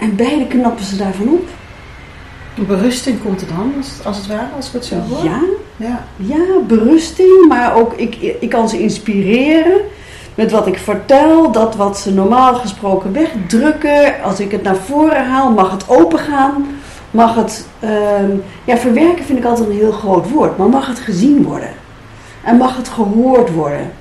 En 0.00 0.16
beide 0.16 0.46
knappen 0.46 0.84
ze 0.84 0.96
daarvan 0.96 1.28
op. 1.28 1.48
Berusting 2.66 3.22
komt 3.22 3.40
er 3.40 3.46
dan, 3.46 3.72
als 4.04 4.16
het 4.16 4.26
ware, 4.26 4.46
als 4.56 4.66
ik 4.66 4.72
het 4.72 4.84
zo 4.84 4.94
hoor? 5.08 5.24
Ja, 5.24 5.40
ja. 5.76 6.04
ja 6.16 6.44
berusting, 6.66 7.48
maar 7.48 7.74
ook 7.74 7.92
ik, 7.94 8.14
ik 8.40 8.48
kan 8.48 8.68
ze 8.68 8.82
inspireren 8.82 9.80
met 10.34 10.50
wat 10.50 10.66
ik 10.66 10.78
vertel. 10.78 11.52
Dat 11.52 11.76
wat 11.76 11.98
ze 11.98 12.14
normaal 12.14 12.54
gesproken 12.54 13.12
wegdrukken, 13.12 14.22
als 14.22 14.40
ik 14.40 14.50
het 14.50 14.62
naar 14.62 14.76
voren 14.76 15.26
haal, 15.26 15.50
mag 15.50 15.70
het 15.70 15.88
open 15.88 16.18
gaan. 16.18 16.66
mag 17.10 17.34
het, 17.34 17.66
ehm, 17.80 18.30
ja, 18.64 18.76
verwerken 18.76 19.24
vind 19.24 19.38
ik 19.38 19.44
altijd 19.44 19.68
een 19.68 19.76
heel 19.76 19.92
groot 19.92 20.30
woord, 20.30 20.56
maar 20.58 20.68
mag 20.68 20.86
het 20.86 20.98
gezien 20.98 21.42
worden? 21.42 21.70
En 22.44 22.56
mag 22.56 22.76
het 22.76 22.88
gehoord 22.88 23.52
worden? 23.52 23.92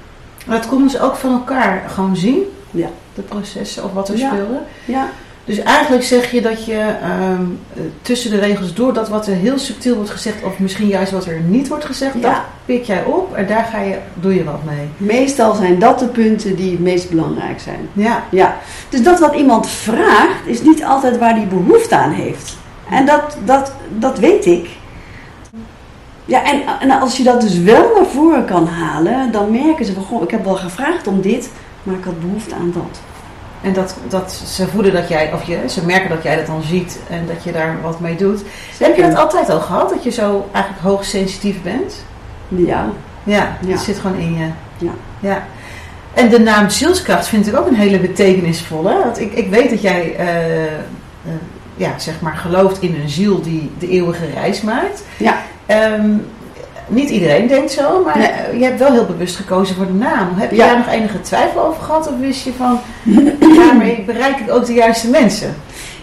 Maar 0.45 0.57
het 0.57 0.67
komt 0.67 0.91
dus 0.91 1.01
ook 1.01 1.15
van 1.15 1.31
elkaar 1.31 1.83
gewoon 1.87 2.15
zien, 2.15 2.43
Ja. 2.71 2.87
de 3.13 3.21
processen 3.21 3.83
of 3.83 3.93
wat 3.93 4.09
er 4.09 4.17
Ja. 4.17 4.27
speelde. 4.29 4.59
Ja, 4.85 5.09
Dus 5.49 5.59
eigenlijk 5.59 6.03
zeg 6.03 6.31
je 6.31 6.41
dat 6.41 6.65
je 6.65 6.95
ehm, 7.01 7.41
eh, 7.73 7.81
tussen 8.01 8.31
de 8.31 8.39
regels 8.39 8.73
door 8.73 8.93
dat 8.93 9.09
wat 9.09 9.27
er 9.27 9.35
heel 9.35 9.57
subtiel 9.57 9.95
wordt 9.95 10.09
gezegd, 10.09 10.43
of 10.43 10.59
misschien 10.59 10.87
juist 10.87 11.11
wat 11.11 11.25
er 11.25 11.39
niet 11.39 11.67
wordt 11.67 11.85
gezegd, 11.85 12.13
Ja. 12.13 12.19
dat 12.21 12.41
pik 12.65 12.83
jij 12.83 13.03
op 13.03 13.33
en 13.33 13.47
daar 13.47 13.63
ga 13.71 13.79
je, 13.81 13.97
doe 14.13 14.35
je 14.35 14.43
wat 14.43 14.63
mee. 14.63 14.87
meestal 14.97 15.53
zijn 15.53 15.79
dat 15.79 15.99
de 15.99 16.05
punten 16.07 16.55
die 16.55 16.71
het 16.71 16.79
meest 16.79 17.09
belangrijk 17.09 17.59
zijn. 17.59 17.89
Ja, 17.93 18.23
Ja, 18.31 18.57
dus 18.89 19.03
dat 19.03 19.19
wat 19.19 19.35
iemand 19.35 19.69
vraagt 19.69 20.45
is 20.45 20.61
niet 20.61 20.83
altijd 20.83 21.17
waar 21.17 21.35
die 21.35 21.45
behoefte 21.45 21.95
aan 21.95 22.11
heeft. 22.11 22.57
En 22.89 23.05
dat, 23.05 23.37
dat, 23.45 23.71
dat 23.97 24.19
weet 24.19 24.45
ik. 24.45 24.67
Ja, 26.25 26.43
en, 26.43 26.61
en 26.79 26.91
als 27.01 27.17
je 27.17 27.23
dat 27.23 27.41
dus 27.41 27.57
wel 27.59 27.91
naar 27.95 28.05
voren 28.13 28.45
kan 28.45 28.67
halen, 28.67 29.31
dan 29.31 29.51
merken 29.51 29.85
ze 29.85 29.93
van, 29.93 30.03
goh, 30.03 30.23
ik 30.23 30.31
heb 30.31 30.43
wel 30.43 30.55
gevraagd 30.55 31.07
om 31.07 31.21
dit, 31.21 31.49
maar 31.83 31.95
ik 31.95 32.03
had 32.03 32.19
behoefte 32.19 32.55
aan 32.55 32.71
dat. 32.73 32.99
En 33.61 33.73
dat, 33.73 33.95
dat 34.07 34.31
ze 34.47 34.67
voelen 34.67 34.93
dat 34.93 35.07
jij, 35.09 35.33
of 35.33 35.43
je, 35.43 35.59
ze 35.67 35.85
merken 35.85 36.09
dat 36.09 36.23
jij 36.23 36.35
dat 36.35 36.45
dan 36.45 36.63
ziet 36.63 36.99
en 37.09 37.25
dat 37.27 37.43
je 37.43 37.51
daar 37.51 37.77
wat 37.81 37.99
mee 37.99 38.15
doet. 38.15 38.41
Heb 38.79 38.95
je 38.95 39.01
dat 39.01 39.15
altijd 39.15 39.49
al 39.49 39.59
gehad, 39.59 39.89
dat 39.89 40.03
je 40.03 40.09
zo 40.11 40.49
eigenlijk 40.51 40.85
hoogsensitief 40.85 41.61
bent? 41.61 42.03
Ja, 42.47 42.89
Ja, 43.23 43.57
Ja. 43.59 43.71
dat 43.73 43.79
zit 43.79 43.99
gewoon 43.99 44.17
in 44.17 44.33
je. 44.37 44.47
Ja. 44.77 44.91
ja. 45.19 45.43
En 46.13 46.29
de 46.29 46.39
naam 46.39 46.69
zielskracht 46.69 47.27
vind 47.27 47.47
ik 47.47 47.55
ook 47.55 47.67
een 47.67 47.75
hele 47.75 47.99
betekenisvolle. 47.99 48.97
Want 49.03 49.19
ik, 49.19 49.33
ik 49.33 49.49
weet 49.49 49.69
dat 49.69 49.81
jij 49.81 50.15
eh, 50.15 50.63
eh, 50.63 50.71
ja, 51.75 51.99
zeg 51.99 52.21
maar 52.21 52.35
gelooft 52.37 52.81
in 52.81 52.95
een 53.01 53.09
ziel 53.09 53.41
die 53.41 53.71
de 53.79 53.89
eeuwige 53.89 54.25
reis 54.33 54.61
maakt. 54.61 55.03
ja. 55.17 55.37
Ehm, 55.65 56.09
niet 56.89 57.09
iedereen 57.09 57.47
denkt 57.47 57.71
zo, 57.71 58.03
maar 58.05 58.17
Nee. 58.17 58.59
je 58.59 58.65
hebt 58.65 58.79
wel 58.79 58.91
heel 58.91 59.05
bewust 59.05 59.35
gekozen 59.35 59.75
voor 59.75 59.85
de 59.85 59.93
naam. 59.93 60.27
Heb 60.35 60.49
je 60.51 60.55
Ja. 60.55 60.65
daar 60.67 60.77
nog 60.77 60.87
enige 60.89 61.21
twijfel 61.21 61.65
over 61.65 61.81
gehad? 61.83 62.07
Of 62.07 62.13
wist 62.19 62.43
je 62.43 62.51
van, 62.57 62.79
daarmee 63.57 64.03
bereik 64.05 64.37
ik 64.39 64.51
ook 64.51 64.65
de 64.65 64.73
juiste 64.73 65.09
mensen? 65.09 65.55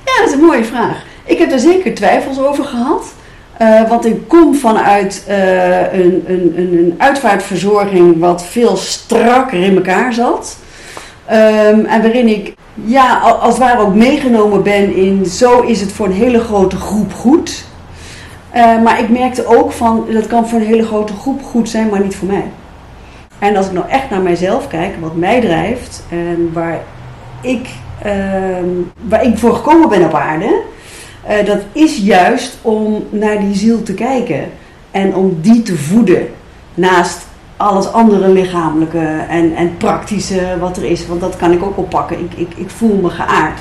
Ja, 0.05 0.13
dat 0.19 0.29
is 0.29 0.35
een 0.35 0.45
mooie 0.47 0.65
vraag. 0.65 1.05
Ik 1.25 1.39
heb 1.39 1.53
er 1.53 1.59
zeker 1.59 1.95
twijfels 1.95 2.39
over 2.41 2.65
gehad. 2.65 3.05
Eh, 3.59 3.89
want 3.89 4.07
ik 4.07 4.29
kom 4.29 4.55
vanuit 4.55 5.25
eh, 5.27 5.93
een, 5.93 6.25
een, 6.27 6.53
een, 6.57 6.79
een 6.79 6.95
uitvaartverzorging 6.99 8.19
wat 8.19 8.45
veel 8.45 8.77
strakker 8.77 9.63
in 9.63 9.77
elkaar 9.77 10.13
zat. 10.13 10.57
Ehm, 11.27 11.85
en 11.85 12.03
waarin 12.03 12.29
ik 12.29 12.55
ja, 12.85 13.19
al- 13.19 13.35
als 13.35 13.55
het 13.55 13.63
ware 13.63 13.81
ook 13.81 13.95
meegenomen 13.95 14.63
ben 14.63 14.95
in 14.97 15.27
zo 15.27 15.61
is 15.61 15.81
het 15.81 15.93
voor 15.93 16.07
een 16.07 16.13
hele 16.13 16.41
grote 16.41 16.77
groep 16.77 17.13
goed. 17.13 17.65
Eh, 18.57 18.83
maar 18.83 19.01
ik 19.01 19.09
merkte 19.09 19.47
ook 19.47 19.73
van 19.73 20.07
dat 20.13 20.27
kan 20.27 20.49
voor 20.49 20.59
een 20.59 20.67
hele 20.67 20.87
grote 20.87 21.13
groep 21.13 21.43
goed 21.43 21.69
zijn, 21.69 21.89
maar 21.89 22.01
niet 22.01 22.17
voor 22.17 22.29
mij. 22.29 22.45
En 23.39 23.57
als 23.57 23.67
ik 23.67 23.73
nou 23.73 23.89
echt 23.89 24.11
naar 24.11 24.21
mijzelf 24.21 24.69
kijk, 24.69 24.95
wat 25.01 25.17
mij 25.17 25.41
drijft 25.41 26.05
en 26.11 26.51
waar 26.53 26.81
ik, 27.41 27.69
ehm, 28.03 28.69
waar 29.09 29.25
ik 29.25 29.39
voor 29.39 29.55
gekomen 29.55 29.89
ben 29.89 30.05
op 30.05 30.15
aarde, 30.15 30.61
eh, 31.27 31.47
dat 31.47 31.59
is 31.73 31.97
juist 31.97 32.59
om 32.63 33.05
naar 33.11 33.41
die 33.41 33.55
ziel 33.55 33.83
te 33.83 33.95
kijken 33.95 34.45
en 34.91 35.15
om 35.15 35.39
die 35.41 35.63
te 35.63 35.77
voeden 35.77 36.29
naast 36.75 37.27
alles 37.57 37.93
andere 37.93 38.29
lichamelijke 38.29 39.25
en, 39.29 39.55
en 39.55 39.77
praktische 39.77 40.57
wat 40.61 40.77
er 40.77 40.85
is. 40.85 41.07
Want 41.07 41.21
dat 41.21 41.37
kan 41.37 41.53
ik 41.53 41.63
ook 41.63 41.79
oppakken. 41.79 42.19
Ik, 42.19 42.33
ik, 42.35 42.53
ik 42.57 42.71
voel 42.71 42.97
me 43.03 43.11
geaard. 43.11 43.61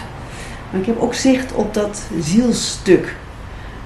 Maar 0.72 0.82
ik 0.82 0.86
heb 0.86 1.02
ook 1.02 1.14
zicht 1.14 1.54
op 1.54 1.74
dat 1.74 2.02
zielstuk. 2.20 3.16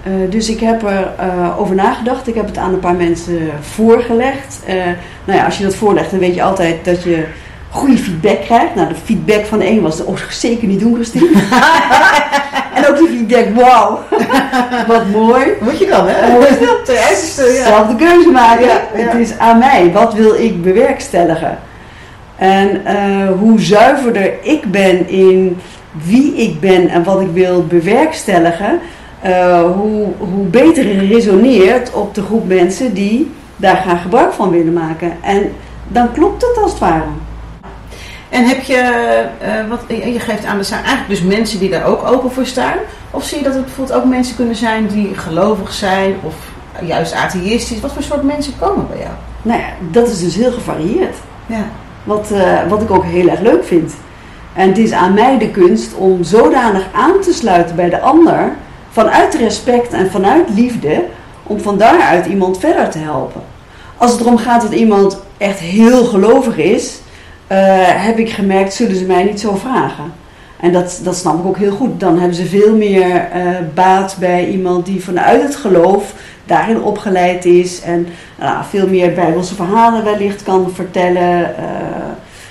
Eh, 0.03 0.11
dus 0.29 0.49
ik 0.49 0.59
heb 0.59 0.83
er 0.83 1.11
eh, 1.17 1.59
over 1.59 1.75
nagedacht. 1.75 2.27
Ik 2.27 2.35
heb 2.35 2.45
het 2.45 2.57
aan 2.57 2.73
een 2.73 2.79
paar 2.79 2.95
mensen 2.95 3.49
voorgelegd. 3.61 4.59
Eh, 4.65 4.75
nou 5.25 5.39
ja, 5.39 5.45
als 5.45 5.57
je 5.57 5.63
dat 5.63 5.75
voorlegt, 5.75 6.11
dan 6.11 6.19
weet 6.19 6.35
je 6.35 6.43
altijd 6.43 6.85
dat 6.85 7.03
je 7.03 7.25
goede 7.69 7.97
feedback 7.97 8.41
krijgt. 8.41 8.75
Nou, 8.75 8.87
de 8.87 8.95
feedback 9.03 9.45
van 9.45 9.61
een 9.61 9.81
was 9.81 10.03
oh, 10.03 10.17
zeker 10.29 10.67
niet 10.67 10.79
doen, 10.79 10.93
Christine. 10.93 11.29
en 12.75 12.87
ook 12.87 12.97
die 12.97 13.07
feedback, 13.07 13.55
wauw, 13.55 13.99
wat 14.93 15.05
mooi. 15.05 15.45
Moet 15.61 15.79
je 15.79 15.87
dan, 15.87 16.07
hè? 16.07 16.47
Is 16.47 16.59
dat? 17.35 17.55
Ja. 17.55 17.65
Zelf 17.65 17.87
de 17.87 17.95
keuze 17.95 18.29
maken. 18.29 18.65
Ja, 18.65 18.81
ja. 18.95 19.03
Het 19.03 19.13
is 19.13 19.37
aan 19.37 19.57
mij. 19.57 19.91
Wat 19.93 20.13
wil 20.13 20.33
ik 20.33 20.61
bewerkstelligen? 20.61 21.57
En 22.35 22.81
hoe 23.39 23.59
zuiverder 23.59 24.33
ik 24.41 24.71
ben 24.71 25.09
in 25.09 25.57
wie 25.91 26.35
ik 26.35 26.59
ben 26.59 26.89
en 26.89 27.03
wat 27.03 27.21
ik 27.21 27.29
wil 27.33 27.65
bewerkstelligen, 27.65 28.79
eh, 29.21 29.61
hoe, 29.61 30.07
hoe 30.17 30.45
beter 30.45 30.85
het 30.85 31.09
resoneert 31.11 31.93
op 31.93 32.15
de 32.15 32.21
groep 32.21 32.47
mensen 32.47 32.93
die 32.93 33.31
daar 33.55 33.77
graag 33.77 34.01
gebruik 34.01 34.33
van 34.33 34.49
willen 34.49 34.73
maken. 34.73 35.11
En 35.21 35.51
dan 35.87 36.11
klopt 36.11 36.41
het 36.41 36.63
als 36.63 36.71
het 36.71 36.79
ware. 36.79 37.03
En 38.29 38.45
heb 38.45 38.61
je, 38.61 38.75
eh, 39.39 39.69
wat, 39.69 39.81
je 39.87 40.19
geeft 40.19 40.45
aan, 40.45 40.57
er 40.57 40.65
zijn 40.65 40.83
eigenlijk 40.83 41.09
dus 41.09 41.37
mensen 41.37 41.59
die 41.59 41.69
daar 41.69 41.85
ook 41.85 42.07
open 42.07 42.31
voor 42.31 42.45
staan. 42.45 42.77
Of 43.11 43.23
zie 43.23 43.37
je 43.37 43.43
dat 43.43 43.53
het 43.53 43.65
bijvoorbeeld 43.65 43.97
ook 43.97 44.05
mensen 44.05 44.35
kunnen 44.35 44.55
zijn 44.55 44.87
die 44.87 45.15
gelovig 45.15 45.73
zijn 45.73 46.15
of 46.23 46.35
juist 46.85 47.13
atheïstisch? 47.13 47.79
Wat 47.79 47.91
voor 47.91 48.03
soort 48.03 48.23
mensen 48.23 48.53
komen 48.59 48.87
bij 48.87 48.97
jou? 48.97 49.11
Nou 49.41 49.59
ja, 49.59 49.67
dat 49.91 50.07
is 50.07 50.19
dus 50.19 50.35
heel 50.35 50.51
gevarieerd. 50.51 51.15
Ja. 51.45 51.65
Wat, 52.03 52.31
eh, 52.31 52.67
wat 52.67 52.81
ik 52.81 52.91
ook 52.91 53.03
heel 53.03 53.27
erg 53.27 53.39
leuk 53.39 53.63
vind. 53.63 53.93
En 54.53 54.67
het 54.67 54.77
is 54.77 54.91
aan 54.91 55.13
mij 55.13 55.37
de 55.37 55.49
kunst 55.49 55.93
om 55.93 56.23
zodanig 56.23 56.87
aan 56.93 57.21
te 57.21 57.33
sluiten 57.33 57.75
bij 57.75 57.89
de 57.89 57.99
ander, 57.99 58.51
vanuit 58.89 59.35
respect 59.35 59.93
en 59.93 60.11
vanuit 60.11 60.49
liefde, 60.55 61.03
om 61.43 61.59
van 61.59 61.77
daaruit 61.77 62.25
iemand 62.25 62.59
verder 62.59 62.89
te 62.89 62.97
helpen. 62.97 63.41
Als 63.97 64.11
het 64.11 64.21
erom 64.21 64.37
gaat 64.37 64.61
dat 64.61 64.71
iemand 64.71 65.19
echt 65.37 65.59
heel 65.59 66.05
gelovig 66.05 66.57
is, 66.57 66.99
eh, 67.47 67.57
heb 67.83 68.17
ik 68.17 68.29
gemerkt, 68.29 68.73
zullen 68.73 68.95
ze 68.95 69.05
mij 69.05 69.23
niet 69.23 69.39
zo 69.39 69.55
vragen. 69.55 70.13
En 70.59 70.71
dat, 70.71 70.99
dat 71.03 71.15
snap 71.15 71.39
ik 71.39 71.45
ook 71.45 71.57
heel 71.57 71.71
goed. 71.71 71.99
Dan 71.99 72.17
hebben 72.17 72.35
ze 72.37 72.45
veel 72.45 72.75
meer 72.75 73.15
eh, 73.15 73.41
baat 73.73 74.15
bij 74.19 74.47
iemand 74.47 74.85
die 74.85 75.03
vanuit 75.03 75.41
het 75.41 75.55
geloof 75.55 76.13
daarin 76.45 76.81
opgeleid 76.81 77.45
is 77.45 77.81
en 77.81 78.07
nou, 78.39 78.63
veel 78.69 78.87
meer 78.87 79.13
bijbelse 79.13 79.55
verhalen 79.55 80.03
wellicht 80.03 80.43
kan 80.43 80.71
vertellen. 80.73 81.57
eh, 81.57 81.63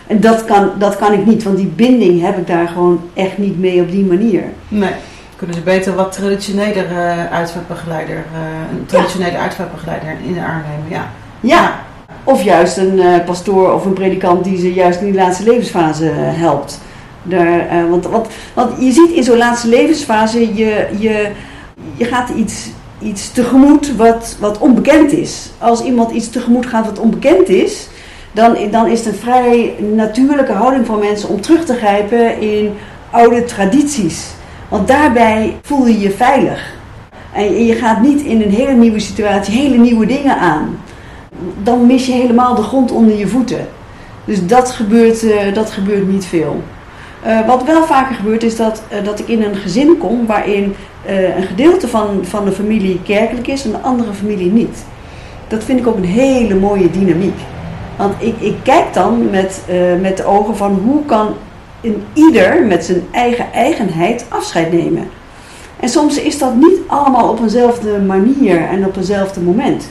en 0.06 0.20
dat 0.20 0.44
kan, 0.44 0.70
dat 0.78 0.96
kan 0.96 1.12
ik 1.12 1.26
niet, 1.26 1.42
want 1.42 1.56
die 1.56 1.66
binding 1.66 2.22
heb 2.22 2.38
ik 2.38 2.46
daar 2.46 2.68
gewoon 2.68 3.00
echt 3.14 3.38
niet 3.38 3.58
mee 3.58 3.80
op 3.80 3.90
die 3.90 4.04
manier. 4.04 4.42
Nee. 4.68 4.92
Kunnen 5.38 5.56
ze 5.56 5.62
beter 5.62 5.94
wat 5.94 6.12
traditioneler 6.12 6.86
eh, 6.90 7.32
uitvaartbegeleider, 7.32 8.16
eh, 8.16 8.40
een 8.70 8.86
traditionele 8.86 9.38
uitvaartbegeleider 9.38 10.16
in 10.24 10.34
de 10.34 10.40
arm 10.40 10.62
nemen? 10.70 10.88
Ja. 10.88 11.10
Ja, 11.40 11.80
of 12.24 12.42
juist 12.42 12.76
een 12.76 13.00
eh, 13.00 13.24
pastoor 13.24 13.74
of 13.74 13.84
een 13.84 13.92
predikant 13.92 14.44
die 14.44 14.58
ze 14.58 14.72
juist 14.72 15.00
in 15.00 15.06
die 15.06 15.14
laatste 15.14 15.44
levensfase 15.44 16.04
helpt. 16.14 16.80
Daar, 17.22 17.88
want, 17.90 18.06
want, 18.06 18.26
want 18.54 18.82
je 18.82 18.92
ziet 18.92 19.10
in 19.10 19.22
zo'n 19.22 19.36
laatste 19.36 19.68
levensfase, 19.68 20.54
je, 20.54 20.86
je, 20.98 21.30
je 21.96 22.04
gaat 22.04 22.28
iets, 22.28 22.68
iets 23.00 23.32
tegemoet 23.32 23.96
wat, 23.96 24.36
wat 24.40 24.58
onbekend 24.58 25.12
is. 25.12 25.50
Als 25.58 25.82
iemand 25.82 26.10
iets 26.10 26.30
tegemoet 26.30 26.66
gaat 26.66 26.86
wat 26.86 26.98
onbekend 26.98 27.48
is, 27.48 27.88
dan, 28.32 28.56
dan 28.70 28.86
is 28.86 29.04
het 29.04 29.14
een 29.14 29.20
vrij 29.20 29.74
natuurlijke 29.94 30.52
houding 30.52 30.86
van 30.86 30.98
mensen 30.98 31.28
om 31.28 31.40
terug 31.40 31.64
te 31.64 31.74
grijpen 31.74 32.40
in 32.40 32.74
oude 33.10 33.44
tradities. 33.44 34.36
Want 34.68 34.88
daarbij 34.88 35.56
voel 35.62 35.86
je 35.86 35.98
je 35.98 36.10
veilig. 36.10 36.76
En 37.32 37.64
je 37.66 37.74
gaat 37.74 38.00
niet 38.00 38.20
in 38.20 38.42
een 38.42 38.50
hele 38.50 38.72
nieuwe 38.72 38.98
situatie 38.98 39.60
hele 39.60 39.76
nieuwe 39.76 40.06
dingen 40.06 40.38
aan. 40.38 40.78
Dan 41.62 41.86
mis 41.86 42.06
je 42.06 42.12
helemaal 42.12 42.54
de 42.54 42.62
grond 42.62 42.90
onder 42.92 43.16
je 43.16 43.26
voeten. 43.26 43.66
Dus 44.24 44.46
dat 44.46 44.70
gebeurt, 44.70 45.30
eh, 45.30 45.54
dat 45.54 45.70
gebeurt 45.70 46.08
niet 46.08 46.26
veel. 46.26 46.62
Eh, 47.22 47.46
wat 47.46 47.64
wel 47.64 47.84
vaker 47.84 48.14
gebeurt 48.14 48.42
is 48.42 48.56
dat, 48.56 48.82
eh, 48.88 49.04
dat 49.04 49.18
ik 49.18 49.28
in 49.28 49.42
een 49.42 49.56
gezin 49.56 49.98
kom 49.98 50.26
waarin 50.26 50.74
een 51.36 51.42
gedeelte 51.42 51.88
van, 51.88 52.18
van 52.22 52.44
de 52.44 52.52
familie 52.52 53.00
kerkelijk 53.04 53.46
is 53.46 53.64
en 53.64 53.70
de 53.70 53.78
andere 53.78 54.12
familie 54.12 54.52
niet. 54.52 54.84
Dat 55.48 55.64
vind 55.64 55.78
ik 55.78 55.86
ook 55.86 55.96
een 55.96 56.04
hele 56.04 56.54
mooie 56.54 56.90
dynamiek. 56.90 57.38
Want 57.96 58.14
ik, 58.18 58.34
ik 58.38 58.54
kijk 58.62 58.94
dan 58.94 59.30
met, 59.30 59.62
met 60.00 60.16
de 60.16 60.24
ogen 60.24 60.56
van 60.56 60.80
hoe 60.84 61.04
kan 61.04 61.34
een 61.80 62.02
ieder 62.12 62.66
met 62.66 62.84
zijn 62.84 63.02
eigen 63.10 63.52
eigenheid 63.52 64.26
afscheid 64.28 64.72
nemen. 64.72 65.08
En 65.80 65.88
soms 65.88 66.20
is 66.20 66.38
dat 66.38 66.54
niet 66.54 66.78
allemaal 66.86 67.28
op 67.28 67.40
eenzelfde 67.40 67.98
manier 67.98 68.64
en 68.64 68.86
op 68.86 68.96
eenzelfde 68.96 69.40
moment. 69.40 69.90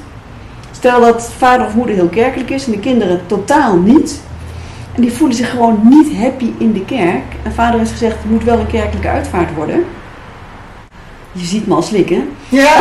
Stel 0.71 1.01
dat 1.01 1.31
vader 1.37 1.65
of 1.65 1.75
moeder 1.75 1.95
heel 1.95 2.07
kerkelijk 2.07 2.49
is 2.49 2.65
en 2.65 2.71
de 2.71 2.79
kinderen 2.79 3.21
totaal 3.25 3.77
niet. 3.77 4.21
En 4.95 5.01
die 5.01 5.11
voelen 5.11 5.37
zich 5.37 5.49
gewoon 5.49 5.79
niet 5.83 6.17
happy 6.17 6.51
in 6.57 6.73
de 6.73 6.85
kerk. 6.85 7.23
En 7.43 7.51
vader 7.51 7.79
heeft 7.79 7.91
gezegd, 7.91 8.23
er 8.23 8.29
moet 8.29 8.43
wel 8.43 8.59
een 8.59 8.67
kerkelijke 8.67 9.09
uitvaart 9.09 9.55
worden. 9.55 9.83
Je 11.31 11.45
ziet 11.45 11.67
me 11.67 11.75
al 11.75 11.81
slikken. 11.81 12.29
Ja. 12.49 12.75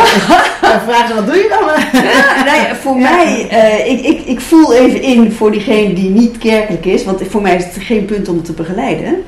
Dan 0.61 0.79
vragen 0.79 1.07
ze, 1.07 1.13
wat 1.13 1.25
doe 1.25 1.35
je 1.35 1.47
dan? 1.49 2.01
Ja, 2.03 2.43
nou 2.43 2.57
ja, 2.57 2.75
voor 2.75 2.97
mij, 2.97 3.47
eh, 3.49 3.91
ik, 3.91 4.05
ik, 4.05 4.25
ik 4.25 4.39
voel 4.39 4.73
even 4.73 5.01
in 5.01 5.31
voor 5.31 5.51
diegene 5.51 5.93
die 5.93 6.09
niet 6.09 6.37
kerkelijk 6.37 6.85
is. 6.85 7.03
Want 7.03 7.21
voor 7.29 7.41
mij 7.41 7.55
is 7.55 7.63
het 7.63 7.83
geen 7.83 8.05
punt 8.05 8.29
om 8.29 8.43
te 8.43 8.51
begeleiden. 8.51 9.23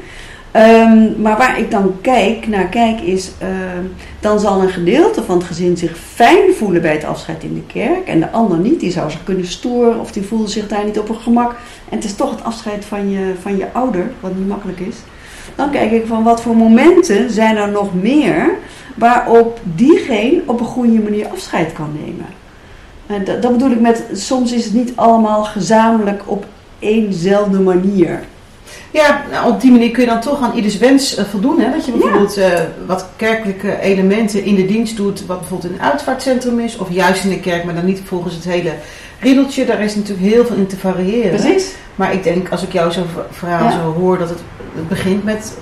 Ehm, 0.52 1.22
maar 1.22 1.38
waar 1.38 1.60
ik 1.60 1.72
dan 1.72 1.96
kijk, 2.02 2.48
naar 2.48 2.68
kijk 2.68 3.02
is, 3.02 3.32
ehm, 3.38 3.84
dan 4.20 4.40
zal 4.40 4.62
een 4.62 4.70
gedeelte 4.70 5.24
van 5.24 5.38
het 5.38 5.48
gezin 5.48 5.78
zich 5.78 5.98
fijn 5.98 6.54
voelen 6.58 6.82
bij 6.82 6.92
het 6.92 7.04
afscheid 7.04 7.44
in 7.44 7.54
de 7.54 7.74
kerk 7.74 8.08
en 8.08 8.20
de 8.20 8.32
ander 8.32 8.58
niet. 8.58 8.80
Die 8.80 8.92
zou 8.92 9.12
zich 9.12 9.24
kunnen 9.24 9.48
storen 9.48 10.00
of 10.00 10.12
die 10.12 10.24
voelde 10.24 10.48
zich 10.48 10.68
daar 10.68 10.86
niet 10.86 11.00
op 11.00 11.10
een 11.10 11.20
gemak. 11.20 11.52
En 11.90 11.96
het 11.96 12.04
is 12.04 12.16
toch 12.16 12.32
het 12.32 12.44
afscheid 12.44 12.86
van 12.86 13.10
je, 13.10 13.34
van 13.42 13.58
je 13.58 13.66
ouder, 13.72 14.12
wat 14.20 14.36
niet 14.36 14.48
makkelijk 14.48 14.80
is. 14.80 14.96
Dan 15.60 15.70
kijk 15.70 15.92
ik 15.92 16.06
van 16.08 16.24
wat 16.24 16.42
voor 16.42 16.56
momenten 16.56 17.32
zijn 17.32 17.58
er 17.58 17.70
nog 17.70 17.94
meer 17.94 18.58
waarop 18.96 19.60
diegene 19.64 20.42
op 20.46 20.60
een 20.60 20.66
goede 20.66 21.00
manier 21.00 21.28
afscheid 21.28 21.74
kan 21.74 21.98
nemen. 22.06 22.26
En 23.08 23.24
dat, 23.24 23.42
dat 23.42 23.52
bedoel 23.52 23.72
ik 23.72 23.80
met, 23.80 24.04
soms 24.14 24.52
is 24.52 24.66
het 24.66 24.74
niet 24.74 24.92
allemaal 24.96 25.44
gezamenlijk 25.44 26.22
op 26.26 26.46
éénzelfde 26.80 27.60
manier. 27.60 28.20
Ja, 28.92 29.22
nou, 29.32 29.52
op 29.52 29.62
die 29.62 29.72
manier 29.72 29.92
kun 29.92 30.04
je 30.04 30.10
dan 30.10 30.22
toch 30.22 30.42
aan 30.42 30.56
ieders 30.56 30.78
wens 30.78 31.18
uh, 31.18 31.26
voldoen. 31.26 31.60
Hè? 31.60 31.72
Dat 31.72 31.86
je 31.86 31.92
bijvoorbeeld 31.92 32.38
uh, 32.38 32.48
wat 32.86 33.08
kerkelijke 33.16 33.80
elementen 33.80 34.44
in 34.44 34.56
de 34.56 34.66
dienst 34.66 34.98
doet, 34.98 35.26
wat 35.26 35.40
bijvoorbeeld 35.40 35.74
in 35.74 35.80
een 35.80 35.86
uitvaartcentrum 35.92 36.60
is, 36.60 36.78
of 36.78 36.88
juist 36.92 37.24
in 37.24 37.30
de 37.30 37.40
kerk, 37.40 37.64
maar 37.64 37.76
dan 37.76 37.86
niet 37.86 38.02
volgens 38.06 38.36
het 38.36 38.44
hele 38.44 38.74
riedeltje. 39.20 39.66
Daar 39.66 39.82
is 39.82 39.96
natuurlijk 39.96 40.28
heel 40.34 40.46
veel 40.46 40.56
in 40.56 40.68
te 40.68 40.78
variëren. 40.78 41.40
Precies. 41.40 41.74
Maar 41.96 42.14
ik 42.14 42.24
denk, 42.24 42.50
als 42.50 42.64
ik 42.64 42.74
jou 42.74 42.92
zo'n 42.92 43.06
verhaal 43.32 43.64
ja. 43.64 43.72
zo 43.72 43.94
hoor, 43.94 44.18
dat 44.18 44.30
het, 44.30 44.40
het 44.80 44.90
begint 44.90 45.24
met 45.24 45.58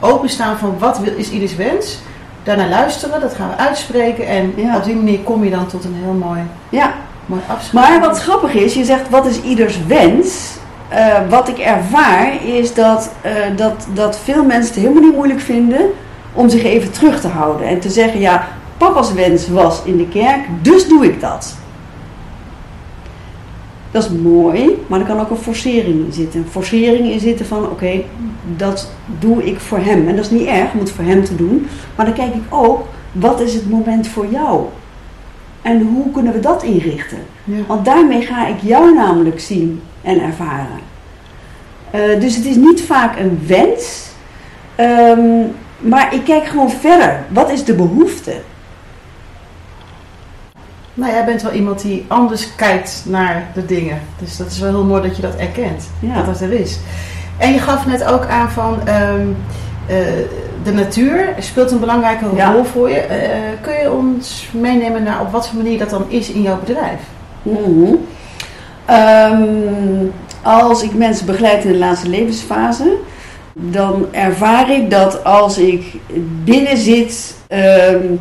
openstaan 0.00 0.58
van 0.58 0.78
wat 0.78 0.98
wil, 0.98 1.16
is 1.16 1.30
ieders 1.30 1.56
wens. 1.56 1.98
Daarna 2.42 2.68
luisteren, 2.68 3.20
dat 3.20 3.34
gaan 3.34 3.48
we 3.48 3.56
uitspreken. 3.56 4.26
En 4.26 4.52
ja. 4.56 4.76
op 4.76 4.84
die 4.84 4.94
manier 4.94 5.18
kom 5.18 5.44
je 5.44 5.50
dan 5.50 5.66
tot 5.66 5.84
een 5.84 5.94
heel 6.02 6.12
mooi, 6.12 6.40
ja. 6.68 6.94
mooi 7.26 7.42
afscheid. 7.46 7.72
Maar 7.72 8.00
wat 8.00 8.18
grappig 8.18 8.54
is, 8.54 8.74
je 8.74 8.84
zegt 8.84 9.08
wat 9.10 9.26
is 9.26 9.40
ieders 9.42 9.86
wens? 9.86 10.60
Uh, 10.92 11.28
wat 11.28 11.48
ik 11.48 11.58
ervaar 11.58 12.44
is 12.44 12.74
dat, 12.74 13.12
uh, 13.26 13.56
dat, 13.56 13.86
dat 13.94 14.18
veel 14.18 14.44
mensen 14.44 14.74
het 14.74 14.82
helemaal 14.82 15.02
niet 15.02 15.14
moeilijk 15.14 15.40
vinden 15.40 15.80
om 16.32 16.48
zich 16.48 16.64
even 16.64 16.92
terug 16.92 17.20
te 17.20 17.28
houden. 17.28 17.66
En 17.66 17.80
te 17.80 17.90
zeggen, 17.90 18.20
ja, 18.20 18.48
papa's 18.76 19.12
wens 19.12 19.48
was 19.48 19.82
in 19.84 19.96
de 19.96 20.08
kerk, 20.08 20.40
dus 20.62 20.88
doe 20.88 21.04
ik 21.04 21.20
dat. 21.20 21.54
Dat 23.92 24.04
is 24.04 24.10
mooi, 24.10 24.84
maar 24.86 25.00
er 25.00 25.06
kan 25.06 25.20
ook 25.20 25.30
een 25.30 25.36
forcering 25.36 26.04
in 26.06 26.12
zitten. 26.12 26.40
Een 26.40 26.50
forcering 26.50 27.10
in 27.10 27.20
zitten 27.20 27.46
van, 27.46 27.62
oké, 27.62 27.72
okay, 27.72 28.06
dat 28.56 28.90
doe 29.18 29.44
ik 29.44 29.60
voor 29.60 29.78
hem. 29.78 30.08
En 30.08 30.16
dat 30.16 30.24
is 30.24 30.30
niet 30.30 30.46
erg 30.46 30.72
om 30.72 30.78
het 30.78 30.90
voor 30.90 31.04
hem 31.04 31.24
te 31.24 31.36
doen. 31.36 31.66
Maar 31.96 32.06
dan 32.06 32.14
kijk 32.14 32.34
ik 32.34 32.42
ook, 32.48 32.86
wat 33.12 33.40
is 33.40 33.54
het 33.54 33.70
moment 33.70 34.08
voor 34.08 34.26
jou? 34.30 34.64
En 35.62 35.82
hoe 35.82 36.10
kunnen 36.12 36.32
we 36.32 36.40
dat 36.40 36.62
inrichten? 36.62 37.18
Ja. 37.44 37.56
Want 37.66 37.84
daarmee 37.84 38.22
ga 38.22 38.46
ik 38.46 38.60
jou 38.62 38.94
namelijk 38.94 39.40
zien 39.40 39.80
en 40.02 40.20
ervaren. 40.22 40.80
Uh, 41.94 42.20
dus 42.20 42.36
het 42.36 42.44
is 42.44 42.56
niet 42.56 42.82
vaak 42.82 43.18
een 43.18 43.40
wens, 43.46 44.10
um, 44.80 45.52
maar 45.78 46.14
ik 46.14 46.24
kijk 46.24 46.44
gewoon 46.44 46.70
verder. 46.70 47.24
Wat 47.28 47.50
is 47.50 47.64
de 47.64 47.74
behoefte? 47.74 48.32
Nou, 50.94 51.12
jij 51.12 51.24
bent 51.24 51.42
wel 51.42 51.52
iemand 51.52 51.82
die 51.82 52.04
anders 52.08 52.54
kijkt 52.54 53.02
naar 53.06 53.46
de 53.54 53.66
dingen. 53.66 54.00
Dus 54.18 54.36
dat 54.36 54.46
is 54.46 54.58
wel 54.58 54.70
heel 54.70 54.84
mooi 54.84 55.02
dat 55.02 55.16
je 55.16 55.22
dat 55.22 55.36
erkent. 55.36 55.88
Ja. 55.98 56.14
Dat 56.14 56.26
dat 56.26 56.40
er 56.40 56.52
is. 56.52 56.78
En 57.36 57.52
je 57.52 57.58
gaf 57.58 57.86
net 57.86 58.04
ook 58.04 58.26
aan 58.26 58.50
van 58.50 58.72
um, 58.88 59.36
uh, 59.90 59.96
de 60.64 60.72
natuur 60.72 61.34
speelt 61.38 61.70
een 61.70 61.80
belangrijke 61.80 62.24
rol 62.24 62.36
ja. 62.36 62.64
voor 62.64 62.90
je. 62.90 63.06
Uh, 63.10 63.62
kun 63.62 63.72
je 63.72 63.92
ons 63.92 64.48
meenemen 64.52 65.02
naar 65.02 65.20
op 65.20 65.32
wat 65.32 65.48
voor 65.48 65.62
manier 65.62 65.78
dat 65.78 65.90
dan 65.90 66.04
is 66.08 66.30
in 66.30 66.42
jouw 66.42 66.58
bedrijf? 66.58 67.00
Mm 67.42 67.56
-hmm. 67.56 68.06
um, 68.96 70.12
als 70.42 70.82
ik 70.82 70.94
mensen 70.94 71.26
begeleid 71.26 71.64
in 71.64 71.72
de 71.72 71.78
laatste 71.78 72.08
levensfase, 72.08 72.96
dan 73.52 74.06
ervaar 74.10 74.70
ik 74.70 74.90
dat 74.90 75.24
als 75.24 75.58
ik 75.58 75.84
binnen 76.44 76.76
zit. 76.76 77.36
Um, 77.48 78.20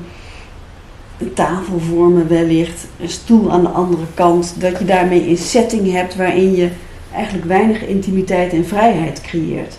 een 1.21 1.33
tafel 1.33 1.79
voor 1.79 2.09
me 2.09 2.25
wellicht, 2.25 2.87
een 3.01 3.09
stoel 3.09 3.51
aan 3.51 3.61
de 3.61 3.69
andere 3.69 4.05
kant, 4.13 4.55
dat 4.57 4.79
je 4.79 4.85
daarmee 4.85 5.29
een 5.29 5.37
setting 5.37 5.91
hebt 5.91 6.15
waarin 6.15 6.55
je 6.55 6.69
eigenlijk 7.13 7.45
weinig 7.45 7.85
intimiteit 7.85 8.53
en 8.53 8.65
vrijheid 8.65 9.21
creëert. 9.21 9.77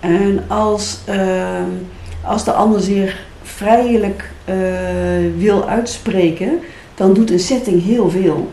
En 0.00 0.44
als, 0.48 0.98
uh, 1.08 1.62
als 2.24 2.44
de 2.44 2.52
ander 2.52 2.80
zich 2.80 3.24
vrijelijk 3.42 4.30
uh, 4.48 4.54
wil 5.36 5.68
uitspreken, 5.68 6.58
dan 6.94 7.14
doet 7.14 7.30
een 7.30 7.38
setting 7.38 7.84
heel 7.84 8.10
veel. 8.10 8.50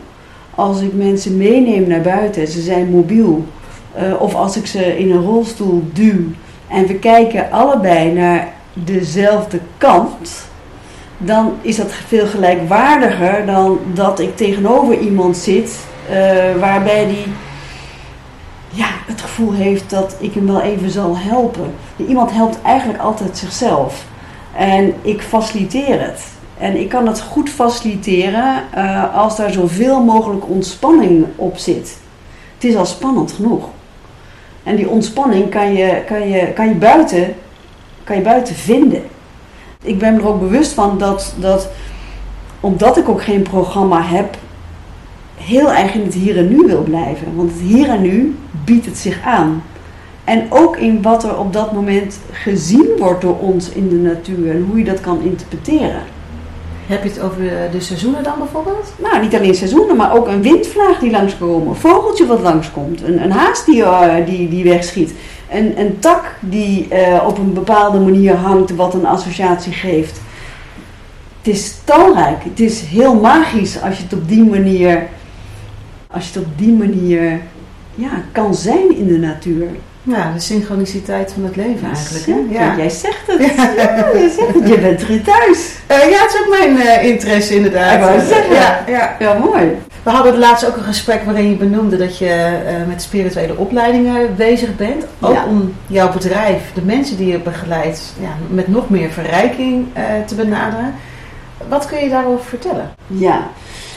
Als 0.54 0.80
ik 0.80 0.94
mensen 0.94 1.36
meeneem 1.36 1.88
naar 1.88 2.00
buiten, 2.00 2.48
ze 2.48 2.60
zijn 2.60 2.90
mobiel, 2.90 3.44
uh, 3.98 4.20
of 4.20 4.34
als 4.34 4.56
ik 4.56 4.66
ze 4.66 4.98
in 4.98 5.10
een 5.10 5.22
rolstoel 5.22 5.82
duw 5.92 6.20
en 6.68 6.86
we 6.86 6.94
kijken 6.94 7.50
allebei 7.50 8.12
naar 8.12 8.52
dezelfde 8.72 9.58
kant, 9.78 10.48
dan 11.22 11.52
is 11.60 11.76
dat 11.76 11.92
veel 11.92 12.26
gelijkwaardiger 12.26 13.46
dan 13.46 13.78
dat 13.94 14.20
ik 14.20 14.36
tegenover 14.36 14.98
iemand 14.98 15.36
zit 15.36 15.78
uh, 16.10 16.16
waarbij 16.60 17.06
die 17.06 17.24
ja, 18.72 18.86
het 19.06 19.20
gevoel 19.20 19.52
heeft 19.52 19.90
dat 19.90 20.16
ik 20.20 20.34
hem 20.34 20.46
wel 20.46 20.60
even 20.60 20.90
zal 20.90 21.18
helpen. 21.18 21.74
Iemand 21.96 22.32
helpt 22.32 22.62
eigenlijk 22.62 23.02
altijd 23.02 23.38
zichzelf. 23.38 24.04
En 24.56 24.94
ik 25.02 25.22
faciliteer 25.22 26.00
het. 26.00 26.24
En 26.58 26.80
ik 26.80 26.88
kan 26.88 27.06
het 27.06 27.20
goed 27.20 27.50
faciliteren 27.50 28.62
uh, 28.76 29.14
als 29.16 29.36
daar 29.36 29.52
zoveel 29.52 30.02
mogelijk 30.04 30.48
ontspanning 30.48 31.26
op 31.36 31.56
zit. 31.56 31.98
Het 32.54 32.64
is 32.64 32.76
al 32.76 32.86
spannend 32.86 33.32
genoeg. 33.32 33.68
En 34.62 34.76
die 34.76 34.88
ontspanning 34.88 35.50
kan 35.50 35.72
je, 35.72 36.02
kan 36.06 36.28
je, 36.28 36.52
kan 36.52 36.68
je, 36.68 36.74
buiten, 36.74 37.34
kan 38.04 38.16
je 38.16 38.22
buiten 38.22 38.54
vinden. 38.54 39.02
Ik 39.82 39.98
ben 39.98 40.14
er 40.14 40.28
ook 40.28 40.40
bewust 40.40 40.72
van 40.72 40.98
dat, 40.98 41.34
dat, 41.38 41.68
omdat 42.60 42.96
ik 42.96 43.08
ook 43.08 43.22
geen 43.22 43.42
programma 43.42 44.02
heb, 44.02 44.36
heel 45.34 45.72
erg 45.72 45.94
in 45.94 46.02
het 46.02 46.14
hier 46.14 46.36
en 46.36 46.48
nu 46.48 46.66
wil 46.66 46.82
blijven. 46.82 47.36
Want 47.36 47.50
het 47.50 47.60
hier 47.60 47.88
en 47.88 48.02
nu 48.02 48.36
biedt 48.64 48.86
het 48.86 48.98
zich 48.98 49.22
aan. 49.24 49.62
En 50.24 50.46
ook 50.50 50.76
in 50.76 51.02
wat 51.02 51.24
er 51.24 51.38
op 51.38 51.52
dat 51.52 51.72
moment 51.72 52.20
gezien 52.30 52.88
wordt 52.98 53.20
door 53.20 53.38
ons 53.38 53.68
in 53.68 53.88
de 53.88 53.96
natuur 53.96 54.50
en 54.50 54.66
hoe 54.68 54.78
je 54.78 54.84
dat 54.84 55.00
kan 55.00 55.20
interpreteren. 55.22 56.02
Heb 56.90 57.02
je 57.02 57.08
het 57.08 57.20
over 57.20 57.42
de 57.70 57.80
seizoenen 57.80 58.22
dan 58.22 58.38
bijvoorbeeld? 58.38 58.92
Nou, 58.98 59.20
niet 59.20 59.34
alleen 59.34 59.54
seizoenen, 59.54 59.96
maar 59.96 60.16
ook 60.16 60.26
een 60.26 60.42
windvlaag 60.42 60.98
die 60.98 61.10
langskomt. 61.10 61.66
Een 61.66 61.74
vogeltje 61.74 62.26
wat 62.26 62.40
langskomt. 62.40 63.02
Een, 63.02 63.22
een 63.22 63.30
haas 63.30 63.64
die, 63.64 63.76
uh, 63.76 64.14
die, 64.26 64.48
die 64.48 64.64
wegschiet. 64.64 65.14
Een, 65.50 65.80
een 65.80 65.98
tak 65.98 66.34
die 66.40 66.88
uh, 66.92 67.24
op 67.26 67.38
een 67.38 67.52
bepaalde 67.52 67.98
manier 67.98 68.34
hangt, 68.34 68.74
wat 68.74 68.94
een 68.94 69.06
associatie 69.06 69.72
geeft. 69.72 70.20
Het 71.38 71.54
is 71.54 71.76
talrijk. 71.84 72.44
Het 72.44 72.60
is 72.60 72.80
heel 72.80 73.14
magisch 73.14 73.82
als 73.82 73.96
je 73.96 74.02
het 74.02 74.12
op 74.12 74.28
die 74.28 74.44
manier, 74.44 75.08
als 76.10 76.28
je 76.28 76.38
het 76.38 76.48
op 76.48 76.58
die 76.58 76.72
manier 76.72 77.40
ja, 77.94 78.24
kan 78.32 78.54
zijn 78.54 78.96
in 78.96 79.06
de 79.06 79.18
natuur. 79.18 79.68
Ja, 80.02 80.32
de 80.32 80.40
synchroniciteit 80.40 81.32
van 81.32 81.44
het 81.44 81.56
leven 81.56 81.88
eigenlijk. 81.94 82.26
Hè? 82.26 82.58
Ja. 82.58 82.76
Jij 82.76 82.88
zegt 82.88 83.26
het. 83.26 83.38
Ja. 83.56 84.08
je 84.12 84.34
zegt 84.38 84.54
het. 84.54 84.68
Je 84.68 84.78
bent 84.78 85.00
er 85.00 85.22
thuis. 85.22 85.74
Uh, 85.90 86.10
ja, 86.10 86.22
het 86.22 86.34
is 86.34 86.40
ook 86.40 86.58
mijn 86.58 86.76
uh, 86.76 87.04
interesse 87.04 87.54
inderdaad. 87.54 87.94
Ik 87.94 88.00
wou 88.00 88.20
zeggen. 88.20 88.54
Ja, 88.54 88.84
ja. 88.86 89.16
ja, 89.18 89.34
mooi. 89.34 89.78
We 90.02 90.10
hadden 90.10 90.38
laatst 90.38 90.66
ook 90.66 90.76
een 90.76 90.82
gesprek 90.82 91.22
waarin 91.24 91.48
je 91.48 91.56
benoemde 91.56 91.96
dat 91.96 92.18
je 92.18 92.60
uh, 92.64 92.88
met 92.88 93.02
spirituele 93.02 93.56
opleidingen 93.56 94.36
bezig 94.36 94.76
bent. 94.76 95.04
Ook 95.20 95.34
ja. 95.34 95.44
om 95.46 95.74
jouw 95.86 96.12
bedrijf, 96.12 96.62
de 96.74 96.82
mensen 96.82 97.16
die 97.16 97.26
je 97.26 97.38
begeleidt, 97.38 98.12
ja, 98.20 98.30
met 98.48 98.68
nog 98.68 98.90
meer 98.90 99.10
verrijking 99.10 99.86
te 100.26 100.34
benaderen. 100.34 100.94
Wat 101.68 101.86
kun 101.86 101.98
je 101.98 102.08
daarover 102.08 102.44
vertellen? 102.44 102.90
Ja, 103.06 103.48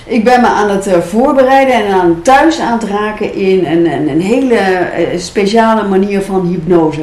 ik 0.05 0.23
ben 0.23 0.41
me 0.41 0.47
aan 0.47 0.69
het 0.69 0.87
uh, 0.87 0.97
voorbereiden 0.97 1.75
en 1.75 1.93
aan 1.93 2.21
thuis 2.21 2.59
aan 2.59 2.79
het 2.79 2.89
raken 2.89 3.33
in 3.33 3.65
een, 3.65 3.91
een, 3.91 4.07
een 4.07 4.21
hele 4.21 4.55
uh, 4.55 5.19
speciale 5.19 5.87
manier 5.87 6.21
van 6.21 6.47
hypnose. 6.47 7.01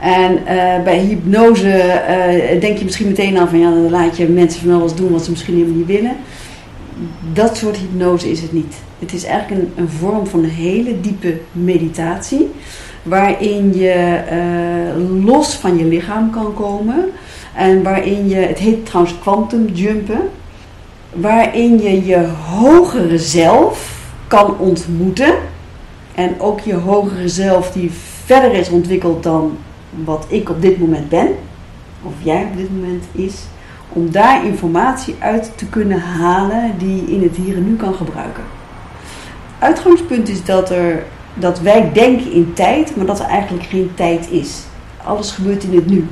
En 0.00 0.32
uh, 0.32 0.82
bij 0.84 0.98
hypnose 0.98 2.02
denk 2.60 2.78
je 2.78 2.84
misschien 2.84 3.06
meteen 3.06 3.38
aan 3.38 3.48
van 3.48 3.58
ja, 3.58 3.70
dan 3.70 3.90
laat 3.90 4.16
je 4.16 4.28
mensen 4.28 4.60
van 4.60 4.80
alles 4.80 4.94
doen 4.94 5.12
wat 5.12 5.24
ze 5.24 5.30
misschien 5.30 5.54
helemaal 5.54 5.76
niet 5.76 5.86
willen. 5.86 6.16
Dat 7.32 7.56
soort 7.56 7.76
hypnose 7.76 8.30
is 8.30 8.40
het 8.40 8.52
niet. 8.52 8.74
Het 8.98 9.12
is 9.12 9.24
eigenlijk 9.24 9.62
een, 9.62 9.72
een 9.76 9.88
vorm 9.88 10.26
van 10.26 10.42
een 10.42 10.50
hele 10.50 11.00
diepe 11.00 11.40
meditatie. 11.52 12.50
Waarin 13.02 13.74
je 13.74 14.20
los 15.24 15.54
van 15.54 15.78
je 15.78 15.84
lichaam 15.84 16.30
kan 16.30 16.54
komen. 16.54 17.04
En 17.54 17.82
waarin 17.82 18.28
je, 18.28 18.36
het 18.36 18.58
heet 18.58 18.86
trouwens 18.86 19.18
quantum 19.18 19.68
jumpen 19.72 20.20
waarin 21.12 21.82
je 21.82 22.06
je 22.06 22.26
hogere 22.26 23.18
zelf 23.18 23.96
kan 24.26 24.58
ontmoeten. 24.58 25.34
En 26.14 26.40
ook 26.40 26.60
je 26.60 26.74
hogere 26.74 27.28
zelf 27.28 27.72
die 27.72 27.90
verder 28.24 28.52
is 28.52 28.68
ontwikkeld 28.68 29.22
dan 29.22 29.56
wat 30.04 30.26
ik 30.28 30.48
op 30.50 30.62
dit 30.62 30.78
moment 30.78 31.08
ben, 31.08 31.28
of 32.02 32.12
jij 32.22 32.42
op 32.42 32.56
dit 32.56 32.70
moment 32.76 33.04
is, 33.12 33.34
om 33.88 34.10
daar 34.10 34.44
informatie 34.44 35.14
uit 35.18 35.52
te 35.54 35.66
kunnen 35.66 36.00
halen 36.00 36.74
die 36.78 36.96
je 36.96 37.12
in 37.12 37.22
het 37.22 37.36
hier 37.36 37.56
en 37.56 37.68
nu 37.68 37.76
kan 37.76 37.94
gebruiken. 37.94 38.42
Uitgangspunt 39.58 40.28
is 40.28 40.44
dat, 40.44 40.70
er, 40.70 41.04
dat 41.34 41.60
wij 41.60 41.90
denken 41.92 42.32
in 42.32 42.52
tijd, 42.52 42.96
maar 42.96 43.06
dat 43.06 43.20
er 43.20 43.26
eigenlijk 43.26 43.66
geen 43.66 43.90
tijd 43.94 44.30
is. 44.30 44.62
alles 45.04 45.30
gebeurt 45.30 45.64
in 45.64 45.74
het 45.74 45.86
nu. 45.86 46.06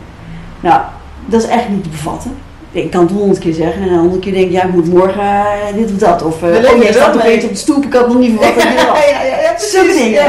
Nou, 0.61 0.83
dat 1.27 1.43
is 1.43 1.49
echt 1.49 1.69
niet 1.69 1.83
te 1.83 1.89
bevatten. 1.89 2.46
Ik 2.85 2.91
kan 2.91 3.03
het 3.03 3.13
honderd 3.13 3.39
keer 3.39 3.55
zeggen 3.55 3.83
en 3.83 3.99
honderd 3.99 4.21
keer 4.21 4.33
denk 4.33 4.47
ik, 4.47 4.53
ja, 4.53 4.65
ik 4.65 4.73
moet 4.73 4.93
morgen 4.93 5.23
uh, 5.23 5.45
dit 5.77 5.93
of 5.93 5.99
dat. 5.99 6.23
Of, 6.23 6.43
uh, 6.43 6.51
leven 6.51 6.75
oh, 6.75 6.83
jij 6.83 6.93
staat 6.93 7.15
nog 7.15 7.23
op 7.23 7.49
de 7.49 7.55
stoep, 7.55 7.85
ik 7.85 7.93
had 7.93 8.09
nog 8.09 8.19
niet 8.19 8.31
verwacht 8.31 8.55
dat 8.55 8.63
je 8.63 8.69
ja, 9.11 9.23
ja, 9.23 9.43
ja, 9.43 9.53
precies. 9.53 9.71
Zulke 9.71 9.95
dingen. 9.95 10.25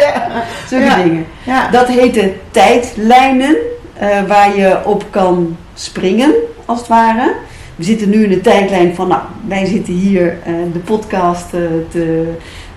Zulke 0.68 1.02
dingen. 1.02 1.26
Dat 1.70 1.88
heten 1.88 2.32
tijdlijnen 2.50 3.56
eh, 3.94 4.22
waar 4.26 4.56
je 4.56 4.78
op 4.84 5.04
kan 5.10 5.56
springen, 5.74 6.32
als 6.64 6.78
het 6.78 6.88
ware. 6.88 7.34
We 7.76 7.84
zitten 7.84 8.10
nu 8.10 8.22
in 8.22 8.30
de 8.30 8.40
tijdlijn 8.40 8.94
van, 8.94 9.08
nou, 9.08 9.22
wij 9.48 9.64
zitten 9.64 9.94
hier 9.94 10.38
eh, 10.44 10.54
de 10.72 10.78
podcast 10.78 11.54
eh, 11.54 11.60
te, 11.88 12.32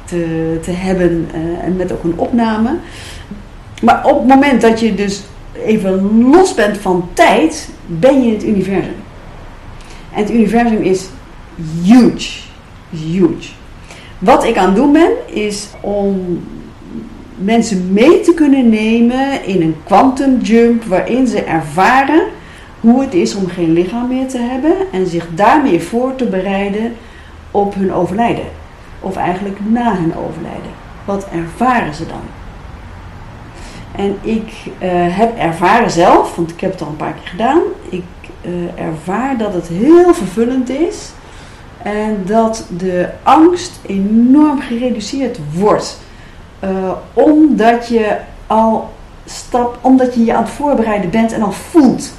te, 0.06 0.58
te 0.62 0.72
hebben 0.72 1.30
eh, 1.34 1.66
en 1.66 1.76
met 1.76 1.92
ook 1.92 2.04
een 2.04 2.18
opname. 2.20 2.76
Maar 3.82 4.06
op 4.06 4.18
het 4.18 4.28
moment 4.28 4.62
dat 4.62 4.80
je 4.80 4.96
dus 4.96 5.24
even 5.66 6.30
los 6.30 6.54
bent 6.54 6.78
van 6.78 7.10
tijd, 7.14 7.70
ben 7.86 8.22
je 8.22 8.28
in 8.28 8.34
het 8.34 8.44
universum. 8.44 8.96
En 10.14 10.22
het 10.22 10.32
universum 10.32 10.82
is 10.82 11.10
huge. 11.84 12.40
Huge. 12.90 13.50
Wat 14.20 14.44
ik 14.44 14.58
aan 14.58 14.66
het 14.66 14.76
doen 14.76 14.92
ben, 14.92 15.12
is 15.26 15.68
om 15.82 16.40
mensen 17.36 17.94
mee 17.94 18.20
te 18.22 18.34
kunnen 18.34 18.70
nemen 18.70 19.46
in 19.46 19.62
een 19.62 19.76
quantum 19.84 20.40
jump 20.42 20.84
waarin 20.84 21.28
ze 21.28 21.44
ervaren 21.44 22.24
hoe 22.80 23.02
het 23.02 23.14
is 23.14 23.36
om 23.36 23.48
geen 23.48 23.74
lichaam 23.74 24.08
meer 24.08 24.28
te 24.28 24.38
hebben 24.38 24.76
en 24.92 25.08
zich 25.08 25.28
daarmee 25.36 25.82
voor 25.82 26.16
te 26.16 26.26
bereiden 26.26 26.94
op 27.52 27.76
hun 27.76 27.94
overlijden. 27.94 28.46
Of 29.00 29.16
eigenlijk 29.16 29.58
na 29.68 29.96
hun 29.96 30.16
overlijden. 30.16 30.72
Wat 31.06 31.28
ervaren 31.34 31.94
ze 31.94 32.06
dan? 32.06 32.22
En 33.98 34.18
ik 34.22 34.50
eh, 34.80 34.90
heb 34.92 35.38
ervaren 35.38 35.92
zelf, 35.92 36.36
want 36.36 36.52
ik 36.52 36.60
heb 36.60 36.72
het 36.72 36.82
al 36.82 36.88
een 36.88 36.96
paar 36.96 37.14
keer 37.14 37.30
gedaan, 37.30 37.62
ik 37.90 38.04
eh, 38.42 38.84
ervaar 38.86 39.38
dat 39.38 39.54
het 39.54 39.68
heel 39.68 40.14
vervullend 40.14 40.70
is 40.70 41.10
en 41.84 42.22
dat 42.26 42.66
de 42.78 43.10
angst 43.24 43.80
enorm 43.86 44.62
gereduceerd 44.62 45.40
wordt. 45.54 46.00
Eh, 46.60 46.92
omdat 47.14 47.88
je 47.88 48.18
al 48.48 48.90
stap, 49.26 49.78
omdat 49.82 50.14
je 50.14 50.26
je 50.26 50.34
aan 50.34 50.44
het 50.44 50.52
voorbereiden 50.52 51.10
bent 51.10 51.32
en 51.34 51.42
al 51.42 51.52
voelt 51.52 52.12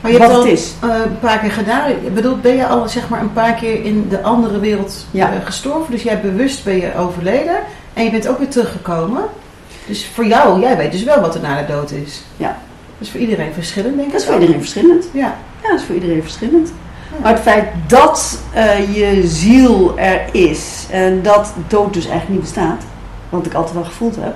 Maar 0.00 0.10
je 0.12 0.18
hebt 0.18 0.30
wat 0.30 0.40
al 0.40 0.46
het 0.46 0.58
is. 0.58 0.74
een 0.80 1.18
paar 1.18 1.38
keer 1.38 1.50
gedaan. 1.50 1.90
Ik 1.90 2.14
bedoel, 2.14 2.36
ben 2.38 2.56
je 2.56 2.66
al 2.66 2.88
zeg 2.88 3.08
maar 3.08 3.20
een 3.20 3.32
paar 3.32 3.54
keer 3.54 3.84
in 3.84 4.06
de 4.08 4.22
andere 4.22 4.58
wereld 4.60 5.06
Ja. 5.10 5.30
gestorven? 5.44 5.90
Dus 5.92 6.02
jij 6.02 6.20
bewust 6.20 6.64
ben 6.64 6.76
je 6.76 6.96
overleden 6.96 7.56
en 7.92 8.04
je 8.04 8.10
bent 8.10 8.28
ook 8.28 8.38
weer 8.38 8.48
teruggekomen. 8.48 9.22
Dus 9.86 10.06
voor 10.14 10.26
jou, 10.26 10.60
jij 10.60 10.76
weet 10.76 10.92
dus 10.92 11.04
wel 11.04 11.20
wat 11.20 11.34
er 11.34 11.40
na 11.40 11.60
de 11.60 11.72
dood 11.72 11.90
is. 11.90 12.22
Ja. 12.36 12.56
Dat 12.98 13.06
is 13.06 13.10
voor 13.10 13.20
iedereen 13.20 13.52
verschillend, 13.52 13.94
denk 13.96 14.06
ik. 14.06 14.12
Dat 14.12 14.20
is 14.20 14.26
voor 14.26 14.34
iedereen 14.40 14.60
verschillend. 14.60 15.08
Ja. 15.12 15.36
Ja, 15.62 15.68
dat 15.68 15.80
is 15.80 15.84
voor 15.84 15.94
iedereen 15.94 16.22
verschillend. 16.22 16.72
Ja. 17.12 17.18
Maar 17.22 17.32
het 17.32 17.42
feit 17.42 17.68
dat 17.86 18.42
eh, 18.52 18.94
je 18.94 19.26
ziel 19.26 19.98
er 19.98 20.20
is 20.32 20.86
en 20.90 21.22
dat 21.22 21.54
dood 21.68 21.94
dus 21.94 22.06
eigenlijk 22.06 22.40
niet 22.40 22.52
bestaat, 22.52 22.82
wat 23.28 23.46
ik 23.46 23.54
altijd 23.54 23.74
wel 23.74 23.84
gevoeld 23.84 24.16
heb, 24.16 24.34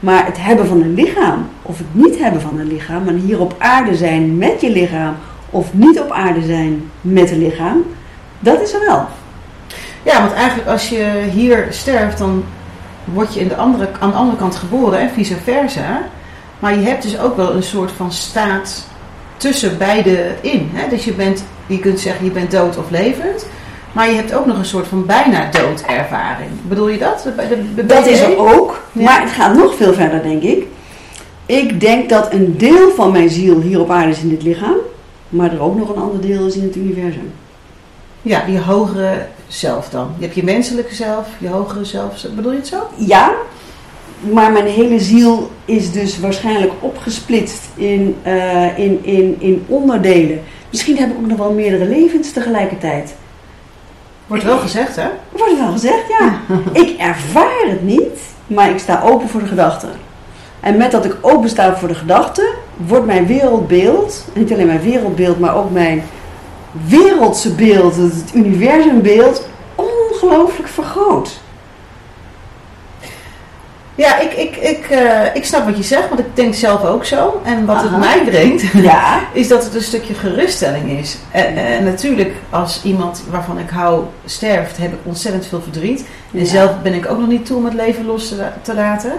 maar 0.00 0.26
het 0.26 0.36
hebben 0.40 0.66
van 0.66 0.80
een 0.80 0.94
lichaam 0.94 1.48
of 1.62 1.78
het 1.78 1.86
niet 1.94 2.18
hebben 2.18 2.40
van 2.40 2.58
een 2.58 2.66
lichaam 2.66 3.08
en 3.08 3.18
hier 3.18 3.40
op 3.40 3.54
aarde 3.58 3.96
zijn 3.96 4.38
met 4.38 4.60
je 4.60 4.70
lichaam 4.70 5.16
of 5.50 5.72
niet 5.72 6.00
op 6.00 6.10
aarde 6.10 6.42
zijn 6.42 6.90
met 7.00 7.30
een 7.30 7.38
lichaam, 7.38 7.82
dat 8.38 8.60
is 8.60 8.72
er 8.72 8.80
wel. 8.86 9.06
Ja, 10.02 10.20
want 10.20 10.32
eigenlijk 10.32 10.68
als 10.68 10.88
je 10.88 11.28
hier 11.32 11.66
sterft, 11.70 12.18
dan 12.18 12.44
word 13.12 13.34
je 13.34 13.40
in 13.40 13.48
de 13.48 13.56
andere, 13.56 13.88
aan 14.00 14.10
de 14.10 14.16
andere 14.16 14.36
kant 14.36 14.56
geboren 14.56 14.98
en 14.98 15.10
vice 15.10 15.36
versa. 15.44 16.08
Maar 16.58 16.78
je 16.78 16.86
hebt 16.86 17.02
dus 17.02 17.18
ook 17.18 17.36
wel 17.36 17.54
een 17.54 17.62
soort 17.62 17.90
van 17.90 18.12
staat 18.12 18.86
tussen 19.36 19.78
beide 19.78 20.34
in. 20.40 20.70
Hè? 20.72 20.88
Dus 20.88 21.04
je, 21.04 21.12
bent, 21.12 21.44
je 21.66 21.78
kunt 21.78 22.00
zeggen 22.00 22.24
je 22.24 22.30
bent 22.30 22.50
dood 22.50 22.76
of 22.78 22.90
levend. 22.90 23.46
Maar 23.92 24.08
je 24.08 24.14
hebt 24.16 24.34
ook 24.34 24.46
nog 24.46 24.58
een 24.58 24.64
soort 24.64 24.86
van 24.86 25.06
bijna 25.06 25.50
doodervaring. 25.50 26.50
Bedoel 26.62 26.88
je 26.88 26.98
dat? 26.98 27.22
De, 27.22 27.34
de, 27.48 27.74
de 27.74 27.86
Dat 27.86 28.06
is 28.06 28.20
er 28.20 28.38
ook, 28.38 28.80
Ja. 28.92 29.02
maar 29.02 29.20
het 29.20 29.30
gaat 29.30 29.54
nog 29.56 29.74
veel 29.74 29.92
verder, 29.94 30.22
denk 30.22 30.42
ik. 30.42 30.66
Ik 31.46 31.80
denk 31.80 32.08
dat 32.08 32.32
een 32.32 32.54
deel 32.58 32.90
van 32.96 33.12
mijn 33.12 33.30
ziel 33.30 33.60
hier 33.60 33.80
op 33.80 33.90
aarde 33.90 34.10
is 34.10 34.20
in 34.20 34.28
dit 34.28 34.42
lichaam, 34.42 34.76
maar 35.28 35.52
er 35.52 35.62
ook 35.62 35.76
nog 35.76 35.88
een 35.88 36.02
ander 36.02 36.20
deel 36.20 36.46
is 36.46 36.56
in 36.56 36.62
het 36.62 36.76
universum. 36.76 37.32
Ja, 38.26 38.44
die 38.44 38.60
hogere 38.60 39.26
zelf 39.46 39.88
dan. 39.88 40.08
Je 40.18 40.24
hebt 40.24 40.36
je 40.36 40.44
menselijke 40.44 40.94
zelf, 40.94 41.28
je 41.38 41.48
hogere 41.48 41.84
zelf. 41.84 42.26
Bedoel 42.34 42.52
je 42.52 42.58
het 42.58 42.66
zo? 42.66 42.88
Ja, 42.96 43.32
maar 44.20 44.52
mijn 44.52 44.66
hele 44.66 45.00
ziel 45.00 45.50
is 45.64 45.92
dus 45.92 46.18
waarschijnlijk 46.18 46.72
opgesplitst 46.80 47.64
in, 47.74 48.16
eh, 48.22 48.78
in, 48.78 49.04
in, 49.04 49.36
in 49.38 49.64
onderdelen. 49.68 50.40
Misschien 50.70 50.96
heb 50.96 51.10
ik 51.10 51.16
ook 51.16 51.26
nog 51.26 51.38
wel 51.38 51.52
meerdere 51.52 51.84
levens 51.84 52.32
tegelijkertijd. 52.32 53.14
Wordt 54.26 54.44
wel 54.44 54.58
gezegd, 54.58 54.96
hè? 54.96 55.08
Wordt 55.30 55.58
wel 55.58 55.72
gezegd, 55.72 56.04
ja. 56.18 56.40
ik 56.82 56.98
ervaar 56.98 57.64
het 57.66 57.82
niet, 57.82 58.20
maar 58.46 58.70
ik 58.70 58.78
sta 58.78 59.02
open 59.04 59.28
voor 59.28 59.40
de 59.40 59.46
gedachten. 59.46 59.90
En 60.60 60.76
met 60.76 60.90
dat 60.90 61.04
ik 61.04 61.16
open 61.20 61.48
sta 61.48 61.76
voor 61.76 61.88
de 61.88 61.94
gedachten, 61.94 62.46
wordt 62.76 63.06
mijn 63.06 63.26
wereldbeeld, 63.26 64.24
niet 64.34 64.52
alleen 64.52 64.66
mijn 64.66 64.82
wereldbeeld, 64.82 65.40
maar 65.40 65.56
ook 65.56 65.70
mijn 65.70 66.02
wereldse 66.86 67.54
beeld, 67.54 67.96
het 67.96 68.24
universumbeeld, 68.34 69.48
ongelooflijk 69.74 70.68
vergroot. 70.68 71.40
Ja, 73.94 74.18
ik, 74.18 74.32
ik, 74.32 74.56
ik, 74.56 74.86
eh, 74.90 75.34
ik 75.34 75.44
snap 75.44 75.64
wat 75.64 75.76
je 75.76 75.82
zegt, 75.82 76.08
want 76.08 76.20
ik 76.20 76.26
denk 76.34 76.54
zelf 76.54 76.84
ook 76.84 77.04
zo. 77.04 77.40
En 77.44 77.66
wat 77.66 77.76
Aha. 77.76 77.88
het 77.88 77.98
mij 77.98 78.24
brengt, 78.24 78.62
Ja, 78.72 79.20
is 79.32 79.48
dat 79.48 79.64
het 79.64 79.74
een 79.74 79.82
stukje 79.82 80.14
geruststelling 80.14 80.90
is. 80.90 81.18
En, 81.30 81.56
en 81.56 81.84
natuurlijk, 81.84 82.34
als 82.50 82.80
iemand 82.84 83.22
waarvan 83.30 83.58
ik 83.58 83.70
hou 83.70 84.04
sterft, 84.24 84.76
heb 84.76 84.92
ik 84.92 84.98
ontzettend 85.02 85.46
veel 85.46 85.60
verdriet. 85.62 86.00
En 86.32 86.38
Ja. 86.38 86.44
zelf 86.44 86.70
ben 86.82 86.94
ik 86.94 87.10
ook 87.10 87.18
nog 87.18 87.28
niet 87.28 87.46
toe 87.46 87.56
om 87.56 87.64
het 87.64 87.74
leven 87.74 88.06
los 88.06 88.28
te, 88.28 88.44
te 88.62 88.74
laten. 88.74 89.12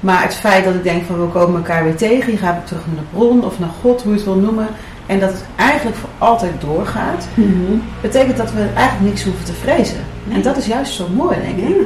Maar 0.00 0.22
het 0.22 0.34
feit 0.34 0.64
dat 0.64 0.74
ik 0.74 0.82
denk 0.82 1.04
van 1.06 1.20
we 1.20 1.26
komen 1.26 1.56
elkaar 1.56 1.84
weer 1.84 1.96
tegen, 1.96 2.32
je 2.32 2.38
gaat 2.38 2.54
weer 2.54 2.64
terug 2.64 2.82
naar 2.86 2.96
de 2.96 3.16
bron 3.18 3.44
of 3.44 3.58
naar 3.58 3.70
God, 3.80 4.02
hoe 4.02 4.10
je 4.12 4.16
het 4.16 4.26
wil 4.26 4.36
noemen. 4.36 4.66
En 5.12 5.20
dat 5.20 5.30
het 5.32 5.44
eigenlijk 5.56 5.96
voor 5.98 6.08
altijd 6.18 6.60
doorgaat, 6.60 7.26
Mhm. 7.34 7.78
betekent 8.00 8.36
dat 8.36 8.52
we 8.52 8.68
eigenlijk 8.74 9.00
niks 9.10 9.24
hoeven 9.24 9.44
te 9.44 9.52
vrezen. 9.52 10.00
En 10.32 10.42
dat 10.42 10.56
is 10.56 10.66
juist 10.66 10.92
zo 10.92 11.08
mooi, 11.08 11.36
denk 11.40 11.58
ik. 11.58 11.68
Ja. 11.76 11.82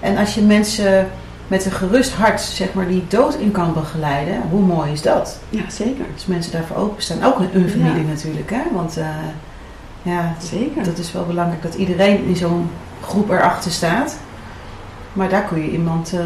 En 0.00 0.16
als 0.16 0.34
je 0.34 0.42
mensen 0.42 1.08
met 1.48 1.64
een 1.64 1.72
gerust 1.72 2.12
hart, 2.14 2.40
zeg 2.40 2.72
maar, 2.72 2.88
die 2.88 3.04
dood 3.08 3.34
in 3.34 3.50
kan 3.50 3.72
begeleiden, 3.72 4.42
hoe 4.50 4.60
mooi 4.60 4.92
is 4.92 5.02
dat? 5.02 5.38
ja, 5.48 5.62
zeker. 5.70 6.04
Als 6.14 6.26
mensen 6.26 6.52
daarvoor 6.52 6.76
openstaan. 6.76 7.22
Ook 7.24 7.38
hun 7.50 7.68
familie 7.68 8.04
natuurlijk, 8.04 8.50
hè? 8.50 8.62
Want 8.74 8.96
eh, 8.96 9.06
ja, 10.02 10.34
Zeker. 10.42 10.84
dat 10.84 10.98
is 10.98 11.12
wel 11.12 11.26
belangrijk 11.26 11.62
dat 11.62 11.74
iedereen 11.74 12.24
in 12.24 12.36
zo'n 12.36 12.70
groep 13.02 13.30
erachter 13.30 13.70
staat. 13.70 14.16
Maar 15.12 15.28
daar 15.28 15.42
kun 15.42 15.62
je 15.62 15.70
iemand. 15.70 16.12
eh, 16.14 16.20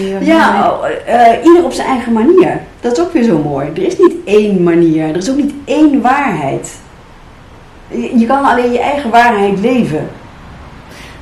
Ja, 0.00 0.72
eh, 1.06 1.44
ieder 1.44 1.64
op 1.64 1.72
zijn 1.72 1.88
eigen 1.88 2.12
manier. 2.12 2.60
Dat 2.80 2.92
is 2.92 3.04
ook 3.04 3.12
weer 3.12 3.22
zo 3.22 3.38
mooi. 3.38 3.68
Er 3.74 3.82
is 3.82 3.98
niet 3.98 4.14
één 4.24 4.62
manier. 4.62 5.08
Er 5.08 5.16
is 5.16 5.30
ook 5.30 5.36
niet 5.36 5.54
één 5.64 6.00
waarheid. 6.00 6.76
Je 7.88 8.18
je 8.18 8.26
kan 8.26 8.44
alleen 8.44 8.72
je 8.72 8.80
eigen 8.80 9.10
waarheid 9.10 9.60
leven. 9.60 10.08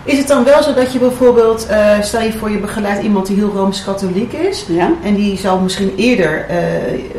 Is 0.04 0.18
het 0.18 0.28
dan 0.28 0.44
wel 0.44 0.62
zo 0.62 0.74
dat 0.74 0.92
je 0.92 0.98
bijvoorbeeld, 0.98 1.66
eh, 1.66 2.00
stel 2.00 2.22
je 2.22 2.32
voor 2.32 2.50
je 2.50 2.58
begeleidt 2.58 3.02
iemand 3.02 3.26
die 3.26 3.36
heel 3.36 3.52
rooms-katholiek 3.54 4.32
is. 4.32 4.64
Ja? 4.68 4.90
En 5.04 5.14
die 5.14 5.38
zal 5.38 5.58
misschien 5.58 5.92
eerder 5.96 6.46
eh, 6.48 6.56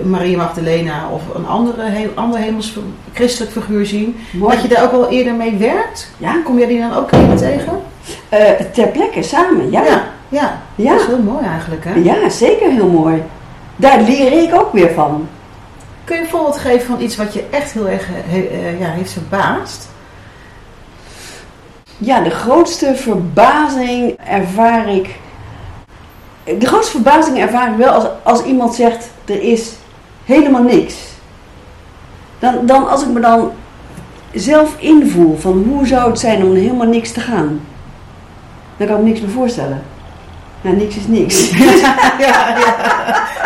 Maria 0.03 0.37
Magdalena 0.37 1.09
of 1.09 1.21
een 1.35 1.47
andere, 1.47 1.83
heel, 1.83 2.09
ander 2.15 2.39
hemels 2.39 2.77
christelijk 3.13 3.51
figuur 3.51 3.85
zien. 3.85 4.15
Mooi. 4.31 4.53
Dat 4.53 4.63
je 4.63 4.67
daar 4.67 4.83
ook 4.83 4.91
wel 4.91 5.09
eerder 5.09 5.33
mee 5.33 5.55
werkt. 5.57 6.11
Ja? 6.17 6.41
Kom 6.43 6.57
jij 6.57 6.67
die 6.67 6.79
dan 6.79 6.93
ook 6.93 7.09
tegen? 7.37 7.81
Ter 8.73 8.87
plekke, 8.87 9.23
samen. 9.23 9.71
Ja. 9.71 9.83
ja. 9.85 10.03
Ja. 10.33 10.61
Ja. 10.75 10.91
Dat 10.91 11.01
is 11.01 11.07
heel 11.07 11.21
mooi 11.21 11.45
eigenlijk. 11.45 11.83
Hè? 11.85 11.93
Ja, 11.93 12.29
zeker 12.29 12.71
heel 12.71 12.89
mooi. 12.89 13.23
Daar 13.75 14.01
leer 14.01 14.43
ik 14.43 14.53
ook 14.55 14.73
weer 14.73 14.93
van. 14.93 15.27
Kun 16.03 16.15
je 16.15 16.21
een 16.21 16.29
voorbeeld 16.29 16.57
geven 16.57 16.85
van 16.85 17.01
iets 17.01 17.15
wat 17.15 17.33
je 17.33 17.45
echt 17.49 17.71
heel 17.71 17.87
erg 17.87 18.07
eh, 18.07 18.13
he- 18.25 18.47
eh, 18.47 18.79
ja, 18.79 18.87
heeft 18.89 19.11
verbaasd? 19.11 19.89
Ja, 21.97 22.21
de 22.21 22.29
grootste 22.29 22.95
verbazing 22.95 24.17
ervaar 24.27 24.87
ik. 24.89 25.15
De 26.43 26.65
grootste 26.65 26.91
verbazing 26.91 27.37
ervaar 27.37 27.71
ik 27.71 27.77
wel 27.77 27.91
als, 27.93 28.05
als 28.23 28.43
iemand 28.43 28.75
zegt: 28.75 29.09
er 29.25 29.41
is 29.41 29.71
helemaal 30.25 30.63
niks. 30.63 30.95
Dan, 32.39 32.65
dan 32.65 32.89
als 32.89 33.01
ik 33.03 33.09
me 33.09 33.19
dan 33.19 33.51
zelf 34.33 34.75
invoel 34.79 35.37
van 35.37 35.65
hoe 35.69 35.87
zou 35.87 36.09
het 36.09 36.19
zijn 36.19 36.43
om 36.43 36.55
helemaal 36.55 36.87
niks 36.87 37.11
te 37.11 37.19
gaan, 37.19 37.61
dan 38.77 38.87
kan 38.87 38.95
ik 38.97 39.03
me 39.03 39.07
niks 39.09 39.21
meer 39.21 39.29
voorstellen. 39.29 39.83
Nou, 40.63 40.75
niks 40.75 40.95
is 40.95 41.07
niks. 41.07 41.49
ja, 41.79 41.95
ja. 42.19 42.55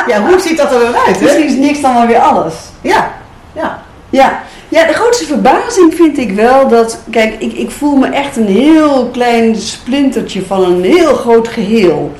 ja, 0.08 0.27
hoe 0.27 0.39
ziet 0.39 0.58
dat 0.58 0.73
er 0.73 0.80
dan 0.80 0.95
uit? 0.95 1.21
Misschien 1.21 1.45
is 1.45 1.56
niks 1.56 1.82
dan 1.82 1.93
wel 1.93 2.08
weer 2.08 2.19
alles. 2.19 2.53
Ja, 2.82 3.12
ja. 3.53 3.86
Ja. 4.10 4.43
ja, 4.69 4.86
de 4.88 4.93
grootste 4.93 5.25
verbazing 5.25 5.93
vind 5.93 6.17
ik 6.17 6.32
wel 6.32 6.67
dat, 6.67 6.99
kijk, 7.10 7.36
ik, 7.39 7.53
ik 7.53 7.71
voel 7.71 7.95
me 7.95 8.08
echt 8.08 8.38
een 8.38 8.47
heel 8.47 9.10
klein 9.12 9.56
splintertje 9.56 10.45
van 10.45 10.63
een 10.63 10.84
heel 10.84 11.15
groot 11.15 11.47
geheel. 11.47 12.12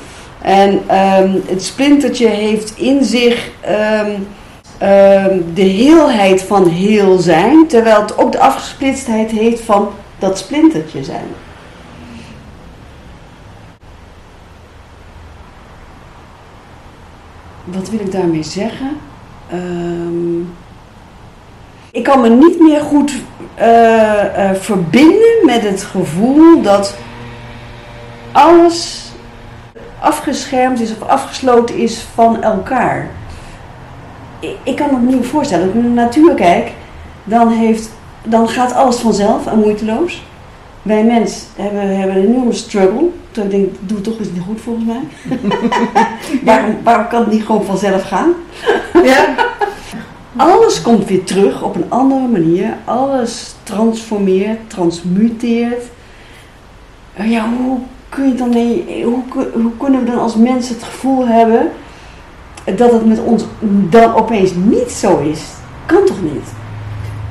En 0.42 0.82
ehm, 0.88 1.32
het 1.46 1.64
splintertje 1.64 2.28
heeft 2.28 2.74
in 2.78 3.04
zich 3.04 3.50
ehm, 3.62 4.12
ehm, 4.78 5.38
de 5.54 5.62
heelheid 5.62 6.42
van 6.42 6.68
heel 6.68 7.18
zijn, 7.18 7.68
terwijl 7.68 8.02
het 8.02 8.18
ook 8.18 8.32
de 8.32 8.40
afgesplitstheid 8.40 9.32
heeft 9.32 9.62
van 9.62 9.90
dat 10.20 10.38
splintertje 10.38 11.04
zijn. 11.04 11.28
Wat 17.72 17.90
wil 17.90 18.00
ik 18.00 18.12
daarmee 18.12 18.44
zeggen? 18.44 18.98
Ehm, 19.50 20.40
ik 21.92 22.04
kan 22.04 22.22
me 22.22 22.30
niet 22.30 22.60
meer 22.60 22.82
goed 22.82 23.14
eh, 23.56 24.50
eh, 24.50 24.56
verbinden 24.56 25.46
met 25.46 25.62
het 25.62 25.84
gevoel 25.84 26.62
dat 26.62 26.96
alles 28.32 29.12
afgeschermd 30.00 30.80
is 30.80 30.92
of 30.92 31.08
afgesloten 31.08 31.76
is 31.76 32.06
van 32.14 32.44
elkaar. 32.44 33.10
Ik, 34.64 34.76
kan 34.76 34.88
me 34.92 35.12
niet 35.12 35.26
voorstellen. 35.26 35.66
Als 35.66 35.76
ik 35.76 35.82
naar 35.82 35.90
de 35.90 36.02
natuur 36.02 36.34
kijk, 36.34 36.72
dan, 37.24 37.50
heeft, 37.50 37.90
dan 38.24 38.50
gaat 38.50 38.74
alles 38.74 38.96
vanzelf 38.96 39.48
en 39.48 39.60
moeiteloos. 39.60 40.24
Wij 40.88 41.04
mens 41.04 41.44
hebben, 41.56 41.98
hebben 41.98 42.16
een 42.16 42.28
enorme 42.28 42.54
struggle. 42.54 43.10
Toen 43.32 43.44
ik 43.44 43.52
denk, 43.52 43.70
doe 43.80 44.02
toch 44.02 44.20
eens 44.20 44.32
niet 44.34 44.44
goed 44.48 44.62
volgens 44.62 44.86
mij. 44.86 45.02
waarom, 46.46 46.76
waarom 46.84 47.08
kan 47.08 47.20
het 47.22 47.32
niet 47.32 47.44
gewoon 47.46 47.64
vanzelf 47.66 48.04
gaan? 48.04 48.34
Ja? 49.04 49.26
Alles 50.36 50.82
komt 50.82 51.06
weer 51.08 51.24
terug 51.24 51.64
op 51.64 51.76
een 51.76 51.86
andere 51.90 52.28
manier. 52.28 52.74
Alles 52.86 53.56
transformeert, 53.64 54.70
transmuteert. 54.70 55.84
Ja, 57.24 57.50
hoe 57.58 57.78
kun 58.10 58.28
je 58.28 58.36
dan 58.36 58.50
mee, 58.50 59.04
hoe, 59.06 59.24
kun- 59.30 59.62
hoe 59.62 59.72
kunnen 59.78 60.04
we 60.04 60.12
dan 60.12 60.20
als 60.20 60.36
mensen 60.36 60.76
het 60.76 60.84
gevoel 60.84 61.28
hebben 61.28 61.70
dat 62.76 62.92
het 62.92 63.06
met 63.06 63.20
ons 63.24 63.46
dan 63.90 64.14
opeens 64.16 64.52
niet 64.56 64.92
zo 64.92 65.20
is? 65.20 65.42
Kan 65.86 66.06
toch 66.06 66.22
niet? 66.22 66.44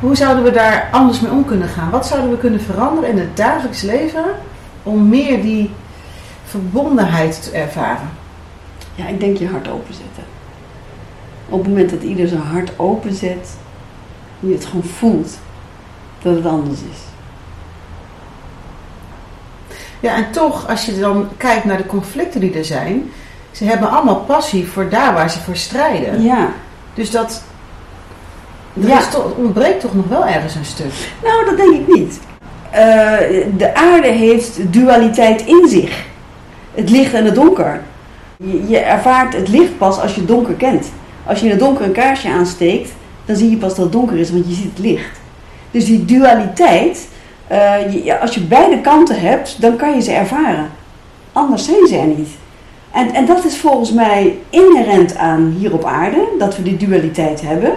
Hoe 0.01 0.17
zouden 0.17 0.45
we 0.45 0.51
daar 0.51 0.89
anders 0.93 1.21
mee 1.21 1.31
om 1.31 1.45
kunnen 1.45 1.69
gaan? 1.69 1.91
Wat 1.91 2.07
zouden 2.07 2.31
we 2.31 2.39
kunnen 2.39 2.61
veranderen 2.61 3.11
in 3.11 3.19
het 3.19 3.37
dagelijks 3.37 3.83
leven 3.83 4.25
om 4.83 5.09
meer 5.09 5.43
die 5.43 5.71
verbondenheid 6.45 7.43
te 7.43 7.51
ervaren? 7.51 8.09
Ja, 8.95 9.07
ik 9.07 9.21
denk 9.21 9.37
je 9.37 9.49
hart 9.49 9.69
openzetten. 9.69 10.25
Op 11.49 11.59
het 11.59 11.69
moment 11.69 11.91
dat 11.91 12.03
ieder 12.03 12.29
zijn 12.29 12.41
hart 12.41 12.71
openzet, 12.77 13.57
je 14.41 14.53
het 14.53 14.65
gewoon 14.65 14.85
voelt 14.85 15.39
dat 16.23 16.35
het 16.35 16.47
anders 16.47 16.81
is. 16.81 16.99
Ja, 20.01 20.15
en 20.15 20.31
toch, 20.31 20.69
als 20.69 20.87
je 20.87 20.99
dan 20.99 21.29
kijkt 21.37 21.65
naar 21.65 21.77
de 21.77 21.87
conflicten 21.87 22.41
die 22.41 22.59
er 22.59 22.65
zijn, 22.65 23.11
ze 23.51 23.65
hebben 23.65 23.91
allemaal 23.91 24.21
passie 24.21 24.67
voor 24.67 24.89
daar 24.89 25.15
waar 25.15 25.31
ze 25.31 25.41
voor 25.41 25.57
strijden. 25.57 26.23
Ja, 26.23 26.49
Dus 26.95 27.11
dat 27.11 27.43
er 28.83 28.89
Ja. 28.89 29.09
toch, 29.11 29.35
ontbreekt 29.37 29.81
toch 29.81 29.95
nog 29.95 30.09
wel 30.09 30.27
ergens 30.27 30.55
een 30.55 30.65
stuk. 30.65 30.93
nou 31.25 31.45
dat 31.45 31.57
denk 31.57 31.75
ik 31.75 31.95
niet. 31.95 32.19
Eh, 32.71 32.83
de 33.57 33.75
aarde 33.75 34.09
heeft 34.09 34.73
dualiteit 34.73 35.45
in 35.47 35.69
zich. 35.69 36.05
Het 36.75 36.91
licht 36.91 37.13
en 37.15 37.25
het 37.25 37.35
donker. 37.35 37.81
Je, 38.37 38.69
je 38.69 38.79
ervaart 38.79 39.33
het 39.37 39.49
licht 39.49 39.79
pas 39.79 40.01
als 40.01 40.13
je 40.15 40.19
het 40.21 40.29
donker 40.29 40.55
kent. 40.55 40.87
Als 41.27 41.39
je 41.39 41.45
in 41.45 41.51
het 41.51 41.61
donker 41.61 41.85
een 41.85 41.93
kaarsje 41.93 42.29
aansteekt, 42.29 42.91
dan 43.25 43.37
zie 43.37 43.51
je 43.51 43.57
pas 43.57 43.75
dat 43.75 43.85
het 43.85 43.93
donker 43.93 44.17
is, 44.17 44.31
want 44.31 44.45
je 44.49 44.55
ziet 44.55 44.71
het 44.77 44.85
licht. 44.85 45.21
Dus 45.71 45.85
die 45.85 46.05
dualiteit, 46.05 47.09
eh, 47.47 48.05
je- 48.05 48.19
als 48.21 48.35
je 48.35 48.41
beide 48.41 48.81
kanten 48.81 49.21
hebt, 49.21 49.61
dan 49.61 49.77
kan 49.77 49.95
je 49.95 50.01
ze 50.01 50.13
ervaren. 50.13 50.71
Anders 51.33 51.65
zijn 51.65 51.87
ze 51.87 51.97
er 51.99 52.07
niet. 52.07 52.29
En, 52.93 53.15
en 53.15 53.27
dat 53.27 53.45
is 53.45 53.57
volgens 53.57 53.93
mij 53.93 54.37
inherent 54.51 55.17
aan 55.17 55.55
hier 55.59 55.73
op 55.73 55.85
aarde, 55.85 56.29
dat 56.39 56.57
we 56.57 56.63
die 56.63 56.77
dualiteit 56.77 57.41
hebben. 57.45 57.73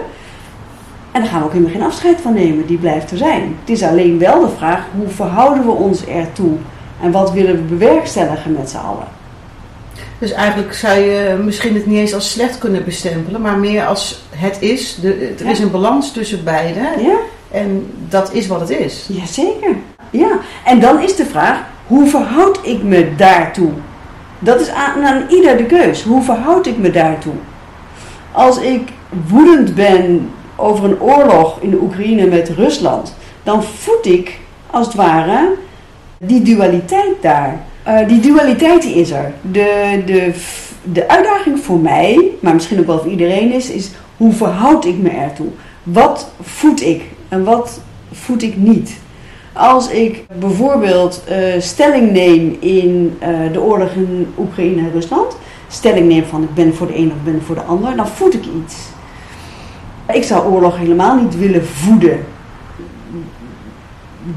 En 1.12 1.20
daar 1.20 1.30
gaan 1.30 1.38
we 1.40 1.44
ook 1.46 1.52
helemaal 1.52 1.72
geen 1.72 1.82
afscheid 1.82 2.20
van 2.20 2.34
nemen, 2.34 2.66
die 2.66 2.78
blijft 2.78 3.10
er 3.10 3.16
zijn. 3.16 3.56
Het 3.60 3.70
is 3.70 3.82
alleen 3.82 4.18
wel 4.18 4.40
de 4.40 4.48
vraag, 4.56 4.80
hoe 4.96 5.08
verhouden 5.08 5.64
we 5.64 5.70
ons 5.70 6.04
ertoe? 6.06 6.56
En 7.02 7.10
wat 7.10 7.32
willen 7.32 7.54
we 7.56 7.62
bewerkstelligen 7.62 8.52
met 8.52 8.70
z'n 8.70 8.76
allen? 8.76 9.06
Dus 10.18 10.32
eigenlijk 10.32 10.74
zou 10.74 10.98
je 10.98 11.36
misschien 11.44 11.74
het 11.74 11.86
niet 11.86 11.98
eens 11.98 12.14
als 12.14 12.30
slecht 12.30 12.58
kunnen 12.58 12.84
bestempelen, 12.84 13.40
maar 13.40 13.58
meer 13.58 13.86
als 13.86 14.22
het 14.30 14.56
is. 14.60 14.94
De, 14.94 15.34
er 15.38 15.44
Ja. 15.44 15.50
is 15.50 15.58
een 15.58 15.70
balans 15.70 16.12
tussen 16.12 16.44
beide 16.44 16.80
Ja? 16.80 17.16
en 17.50 17.92
dat 18.08 18.32
is 18.32 18.46
wat 18.46 18.60
het 18.60 18.70
is. 18.70 19.06
Jazeker. 19.08 19.74
Ja, 20.10 20.38
en 20.64 20.80
dan 20.80 21.00
is 21.00 21.16
de 21.16 21.24
vraag, 21.26 21.58
hoe 21.86 22.06
verhoud 22.08 22.58
ik 22.62 22.82
me 22.82 23.14
daartoe? 23.16 23.70
Dat 24.38 24.60
is 24.60 24.70
aan, 24.70 25.04
aan 25.04 25.22
ieder 25.28 25.56
de 25.56 25.64
keus. 25.64 26.02
Hoe 26.02 26.22
verhoud 26.22 26.66
ik 26.66 26.78
me 26.78 26.90
daartoe? 26.90 27.34
Als 28.32 28.58
ik 28.58 28.88
woedend 29.28 29.74
ben 29.74 30.30
over 30.60 30.84
een 30.84 31.00
oorlog 31.00 31.60
in 31.60 31.70
de 31.70 31.80
Oekraïne 31.82 32.26
met 32.26 32.48
Rusland, 32.48 33.14
dan 33.42 33.62
voed 33.62 34.06
ik 34.06 34.38
als 34.70 34.86
het 34.86 34.96
ware 34.96 35.54
die 36.18 36.42
dualiteit 36.42 37.14
daar. 37.20 37.60
Eh, 37.82 38.08
die 38.08 38.20
dualiteit 38.20 38.84
is 38.84 39.10
er. 39.10 39.32
De, 39.50 40.02
de, 40.06 40.32
de 40.82 41.08
uitdaging 41.08 41.58
voor 41.58 41.78
mij, 41.78 42.30
maar 42.40 42.54
misschien 42.54 42.78
ook 42.78 42.86
wel 42.86 42.98
voor 42.98 43.10
iedereen 43.10 43.52
is, 43.52 43.70
is 43.70 43.90
hoe 44.16 44.32
verhoud 44.32 44.84
ik 44.84 44.98
me 44.98 45.08
ertoe? 45.08 45.48
Wat 45.82 46.30
voed 46.40 46.82
ik 46.82 47.02
en 47.28 47.44
wat 47.44 47.80
voed 48.12 48.42
ik 48.42 48.56
niet? 48.56 48.98
Als 49.52 49.90
ik 49.90 50.24
bijvoorbeeld 50.38 51.22
eh, 51.24 51.38
stelling 51.58 52.12
neem 52.12 52.56
in 52.60 53.16
eh, 53.18 53.28
de 53.52 53.60
oorlog 53.60 53.90
in 53.90 54.26
Oekraïne 54.38 54.80
en 54.80 54.92
Rusland, 54.92 55.36
stelling 55.68 56.08
neem 56.08 56.24
van 56.24 56.42
ik 56.42 56.54
ben 56.54 56.74
voor 56.74 56.86
de 56.86 56.96
een 56.96 57.10
of 57.10 57.16
ik 57.16 57.24
ben 57.24 57.42
voor 57.42 57.54
de 57.54 57.62
ander, 57.62 57.96
dan 57.96 58.08
voed 58.08 58.34
ik 58.34 58.44
iets. 58.64 58.74
Ik 60.14 60.24
zou 60.24 60.52
oorlog 60.52 60.78
helemaal 60.78 61.16
niet 61.16 61.38
willen 61.38 61.66
voeden. 61.66 62.24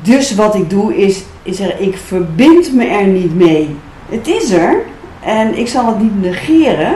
Dus 0.01 0.35
wat 0.35 0.55
ik 0.55 0.69
doe 0.69 0.97
is, 0.97 1.23
is 1.43 1.59
ik 1.59 1.97
verbind 1.97 2.73
me 2.73 2.85
er 2.85 3.07
niet 3.07 3.35
mee. 3.35 3.75
Het 4.09 4.27
is 4.27 4.51
er 4.51 4.81
en 5.23 5.57
ik 5.57 5.67
zal 5.67 5.85
het 5.85 6.01
niet 6.01 6.21
negeren. 6.21 6.93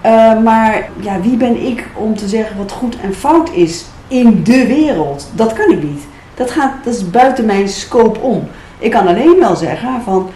Eh, 0.00 0.42
maar 0.42 0.88
ja, 1.00 1.20
wie 1.20 1.36
ben 1.36 1.66
ik 1.66 1.86
om 1.94 2.16
te 2.16 2.28
zeggen 2.28 2.56
wat 2.56 2.72
goed 2.72 2.96
en 3.00 3.14
fout 3.14 3.50
is 3.52 3.84
in 4.08 4.44
de 4.44 4.66
wereld? 4.66 5.30
Dat 5.34 5.52
kan 5.52 5.70
ik 5.70 5.82
niet. 5.82 6.02
Dat, 6.34 6.50
gaat, 6.50 6.72
dat 6.84 6.94
is 6.94 7.10
buiten 7.10 7.46
mijn 7.46 7.68
scope 7.68 8.20
om. 8.20 8.48
Ik 8.78 8.90
kan 8.90 9.06
alleen 9.06 9.38
wel 9.38 9.56
zeggen 9.56 10.02
van, 10.02 10.30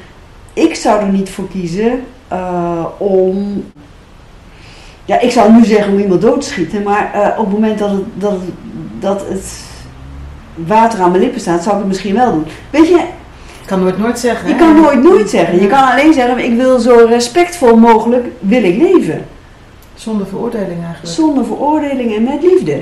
ik 0.53 0.75
zou 0.75 1.01
er 1.01 1.09
niet 1.09 1.31
voor 1.31 1.49
kiezen 1.49 2.05
eh, 2.29 2.85
om... 2.99 3.65
Ja, 5.05 5.21
ik 5.21 5.31
zou 5.31 5.53
nu 5.53 5.65
zeggen 5.65 5.93
om 5.93 5.99
iemand 5.99 6.21
dood 6.21 6.41
te 6.41 6.47
schieten, 6.47 6.83
maar 6.83 7.11
eh, 7.15 7.39
op 7.39 7.45
het 7.45 7.55
moment 7.55 7.79
dat 7.79 7.91
het, 7.91 8.03
dat, 8.15 8.33
het, 8.33 8.51
dat 9.01 9.25
het 9.29 9.63
water 10.55 11.01
aan 11.01 11.11
mijn 11.11 11.23
lippen 11.23 11.41
staat, 11.41 11.63
zou 11.63 11.75
ik 11.75 11.81
het 11.81 11.89
misschien 11.89 12.15
wel 12.15 12.33
doen. 12.33 12.47
Weet 12.71 12.89
je, 12.89 12.95
Ik 13.61 13.67
kan 13.67 13.81
nooit 13.81 13.99
nooit 13.99 14.19
zeggen. 14.19 14.49
je 14.49 14.55
hè? 14.55 14.59
kan 14.59 14.81
nooit 14.81 15.03
nooit 15.03 15.31
zeggen. 15.31 15.61
Je 15.61 15.67
kan 15.67 15.91
alleen 15.91 16.13
zeggen, 16.13 16.39
ik 16.39 16.57
wil 16.57 16.79
zo 16.79 17.07
respectvol 17.09 17.77
mogelijk 17.77 18.27
wil 18.39 18.65
ik 18.65 18.77
leven. 18.77 19.25
Zonder 19.95 20.27
veroordeling 20.27 20.85
eigenlijk. 20.85 21.15
Zonder 21.15 21.45
veroordeling 21.45 22.17
en 22.17 22.23
met 22.23 22.43
liefde. 22.43 22.75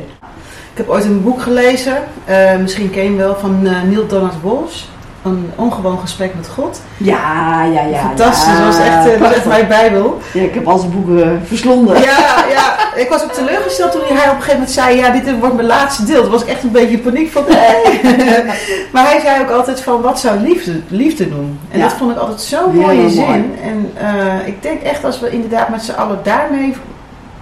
Ik 0.73 0.79
heb 0.79 0.89
ooit 0.89 1.05
een 1.05 1.23
boek 1.23 1.43
gelezen, 1.43 1.97
eh, 2.25 2.57
misschien 2.57 2.91
ken 2.91 3.03
je 3.03 3.09
hem 3.09 3.17
wel, 3.19 3.37
van 3.37 3.67
eh, 3.67 3.83
Neil 3.83 4.07
Donald 4.07 4.35
Walsh. 4.43 4.83
Een 5.25 5.51
ongewoon 5.57 5.99
gesprek 5.99 6.35
met 6.35 6.49
God. 6.49 6.81
Ja, 6.97 7.63
ja, 7.65 7.81
ja. 7.83 7.99
Fantastisch, 7.99 8.47
ja, 8.53 8.57
dat 8.59 8.67
was 8.67 8.79
echt, 8.87 8.97
eh, 9.07 9.11
dat 9.11 9.19
was 9.19 9.33
echt 9.33 9.43
prachtig. 9.43 9.47
mijn 9.47 9.69
bijbel. 9.69 10.19
Ja, 10.33 10.43
ik 10.43 10.55
heb 10.55 10.67
al 10.69 10.79
zijn 10.79 10.91
boeken 10.93 11.43
verslonden. 11.47 12.01
Ja, 12.01 12.45
ja, 12.51 12.95
ik 12.95 13.09
was 13.09 13.23
ook 13.23 13.33
teleurgesteld 13.33 13.93
toen 13.93 14.01
hij 14.05 14.17
op 14.17 14.23
een 14.25 14.31
gegeven 14.35 14.53
moment 14.53 14.71
zei, 14.71 14.97
ja, 14.97 15.11
dit 15.11 15.39
wordt 15.39 15.55
mijn 15.55 15.67
laatste 15.67 16.05
deel. 16.05 16.23
Toen 16.23 16.31
was 16.31 16.43
ik 16.43 16.49
echt 16.49 16.63
een 16.63 16.71
beetje 16.71 16.99
paniek 16.99 17.33
van, 17.33 17.43
nee. 17.49 18.01
maar 18.93 19.05
hij 19.05 19.21
zei 19.21 19.43
ook 19.43 19.51
altijd 19.51 19.81
van, 19.81 20.01
wat 20.01 20.21
zou 20.21 20.39
liefde, 20.41 20.81
liefde 20.89 21.29
doen? 21.29 21.59
En 21.71 21.79
Ja. 21.79 21.85
dat 21.89 21.97
vond 21.97 22.11
ik 22.11 22.19
altijd 22.19 22.41
zo'n 22.41 22.71
Heel 22.73 22.81
mooie 22.81 22.97
mooi. 23.03 23.11
zin. 23.13 23.57
En 23.63 23.91
eh, 23.95 24.47
ik 24.47 24.63
denk 24.63 24.83
echt 24.83 25.05
als 25.05 25.21
we 25.21 25.31
inderdaad 25.31 25.69
met 25.69 25.83
z'n 25.83 25.93
allen 25.93 26.19
daarmee 26.23 26.75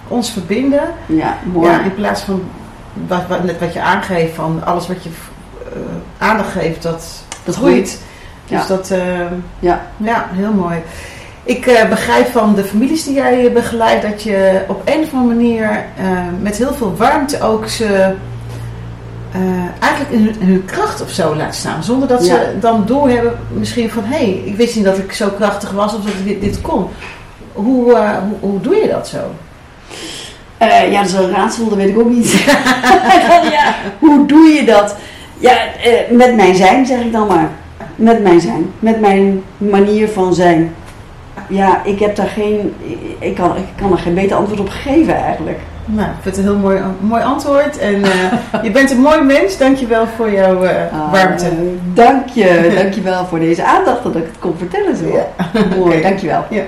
ons 0.09 0.31
verbinden, 0.33 0.83
Ja, 1.07 1.37
mooi. 1.53 1.71
ja, 1.71 1.81
in 1.81 1.95
plaats 1.95 2.21
van 2.23 2.43
wat, 3.07 3.23
wat, 3.29 3.45
net 3.45 3.61
wat 3.61 3.73
je 3.73 3.81
aangeeft, 3.81 4.35
van 4.35 4.63
alles 4.65 4.89
wat 4.89 5.03
je 5.03 5.11
eh, 5.73 6.27
aandacht 6.29 6.53
geeft, 6.53 6.83
dat, 6.83 7.05
Dat 7.45 7.55
groeit. 7.57 7.99
Dus 8.47 8.61
Ja. 8.61 8.67
dat, 8.67 8.91
eh, 8.91 9.01
Ja. 9.59 9.81
ja, 9.97 10.27
heel 10.33 10.53
mooi. 10.53 10.77
Ik 11.43 11.67
eh, 11.67 11.89
begrijp 11.89 12.27
van 12.27 12.55
de 12.55 12.65
families 12.65 13.05
die 13.05 13.15
jij 13.15 13.47
eh, 13.47 13.53
begeleidt 13.53 14.03
dat 14.03 14.23
je 14.23 14.61
op 14.69 14.83
een 14.85 15.03
of 15.03 15.13
andere 15.13 15.35
manier 15.35 15.85
met 16.41 16.57
heel 16.57 16.75
veel 16.75 16.95
warmte 16.97 17.43
ook 17.43 17.69
ze 17.69 18.15
eigenlijk 19.81 20.11
in 20.13 20.25
hun, 20.25 20.41
in 20.41 20.47
hun 20.47 20.65
kracht 20.65 21.03
of 21.03 21.11
zo 21.11 21.35
laat 21.37 21.55
staan. 21.55 21.83
Zonder 21.85 22.09
dat 22.09 22.27
Ja. 22.27 22.35
ze 22.35 22.59
dan 22.61 22.83
doorhebben 22.87 23.39
misschien 23.53 23.91
van 23.91 24.05
hé, 24.05 24.17
hey, 24.17 24.43
ik 24.45 24.57
wist 24.57 24.77
niet 24.77 24.85
dat 24.85 24.99
ik 24.99 25.13
zo 25.13 25.29
krachtig 25.29 25.71
was 25.71 25.95
of 25.95 26.05
dat 26.05 26.13
ik 26.13 26.25
dit, 26.25 26.41
dit 26.41 26.61
kon. 26.61 26.87
Hoe, 27.53 27.95
hoe, 27.95 28.37
hoe 28.41 28.61
doe 28.61 28.75
je 28.75 28.89
dat 28.89 29.09
zo? 29.09 29.19
Ja, 30.59 30.91
dat 30.91 31.07
is 31.07 31.13
een 31.13 31.31
raadsel, 31.31 31.69
dat 31.69 31.79
weet 31.79 31.89
ik 31.89 31.99
ook 31.99 32.11
niet. 32.11 32.33
ja, 33.57 33.75
hoe 33.99 34.27
doe 34.27 34.49
je 34.49 34.65
dat? 34.65 34.97
Ja, 35.41 35.57
eh, 35.83 36.11
met 36.11 36.37
mijn 36.37 36.55
zijn 36.55 36.87
zeg 36.87 37.01
ik 37.01 37.13
dan 37.13 37.27
maar. 37.27 37.51
Met 37.97 38.23
mijn 38.23 38.41
zijn. 38.41 38.73
Met 38.79 39.01
mijn 39.01 39.43
manier 39.57 40.09
van 40.09 40.35
zijn. 40.35 40.75
ja, 41.49 41.85
ik 41.85 41.99
heb 41.99 42.17
daar 42.17 42.29
geen, 42.29 42.75
ik 43.19 43.35
kan, 43.35 43.57
ik 43.57 43.65
kan 43.77 43.93
er 43.93 43.99
geen 43.99 44.15
beter 44.15 44.37
antwoord 44.37 44.61
op 44.61 44.69
geven 44.69 45.17
eigenlijk. 45.17 45.59
Nou, 45.85 46.09
ik 46.09 46.17
vind 46.23 46.37
het 46.37 46.45
een 46.45 46.51
heel 46.51 46.61
mooi, 46.61 46.81
mooi 47.01 47.23
antwoord. 47.23 47.79
En 47.79 47.95
uh, 47.95 48.33
je 48.65 48.71
bent 48.71 48.91
een 48.91 49.01
mooi 49.01 49.23
mens. 49.23 49.59
Dankjewel 49.59 50.07
voor 50.17 50.33
jouw 50.33 50.65
uh, 50.65 50.71
uh, 50.71 51.13
warmte. 51.13 51.51
Dank 51.95 52.29
je. 52.29 52.71
Dankjewel 52.83 53.27
voor 53.27 53.39
deze 53.39 53.65
aandacht 53.65 54.03
dat 54.03 54.17
ik 54.17 54.25
het 54.25 54.39
kon 54.39 54.55
vertellen 54.59 54.97
zo. 54.97 55.07
Ja. 55.07 55.27
Mooi, 55.77 55.81
okay. 55.81 56.03
dankjewel. 56.03 56.45
Ja. 56.51 56.63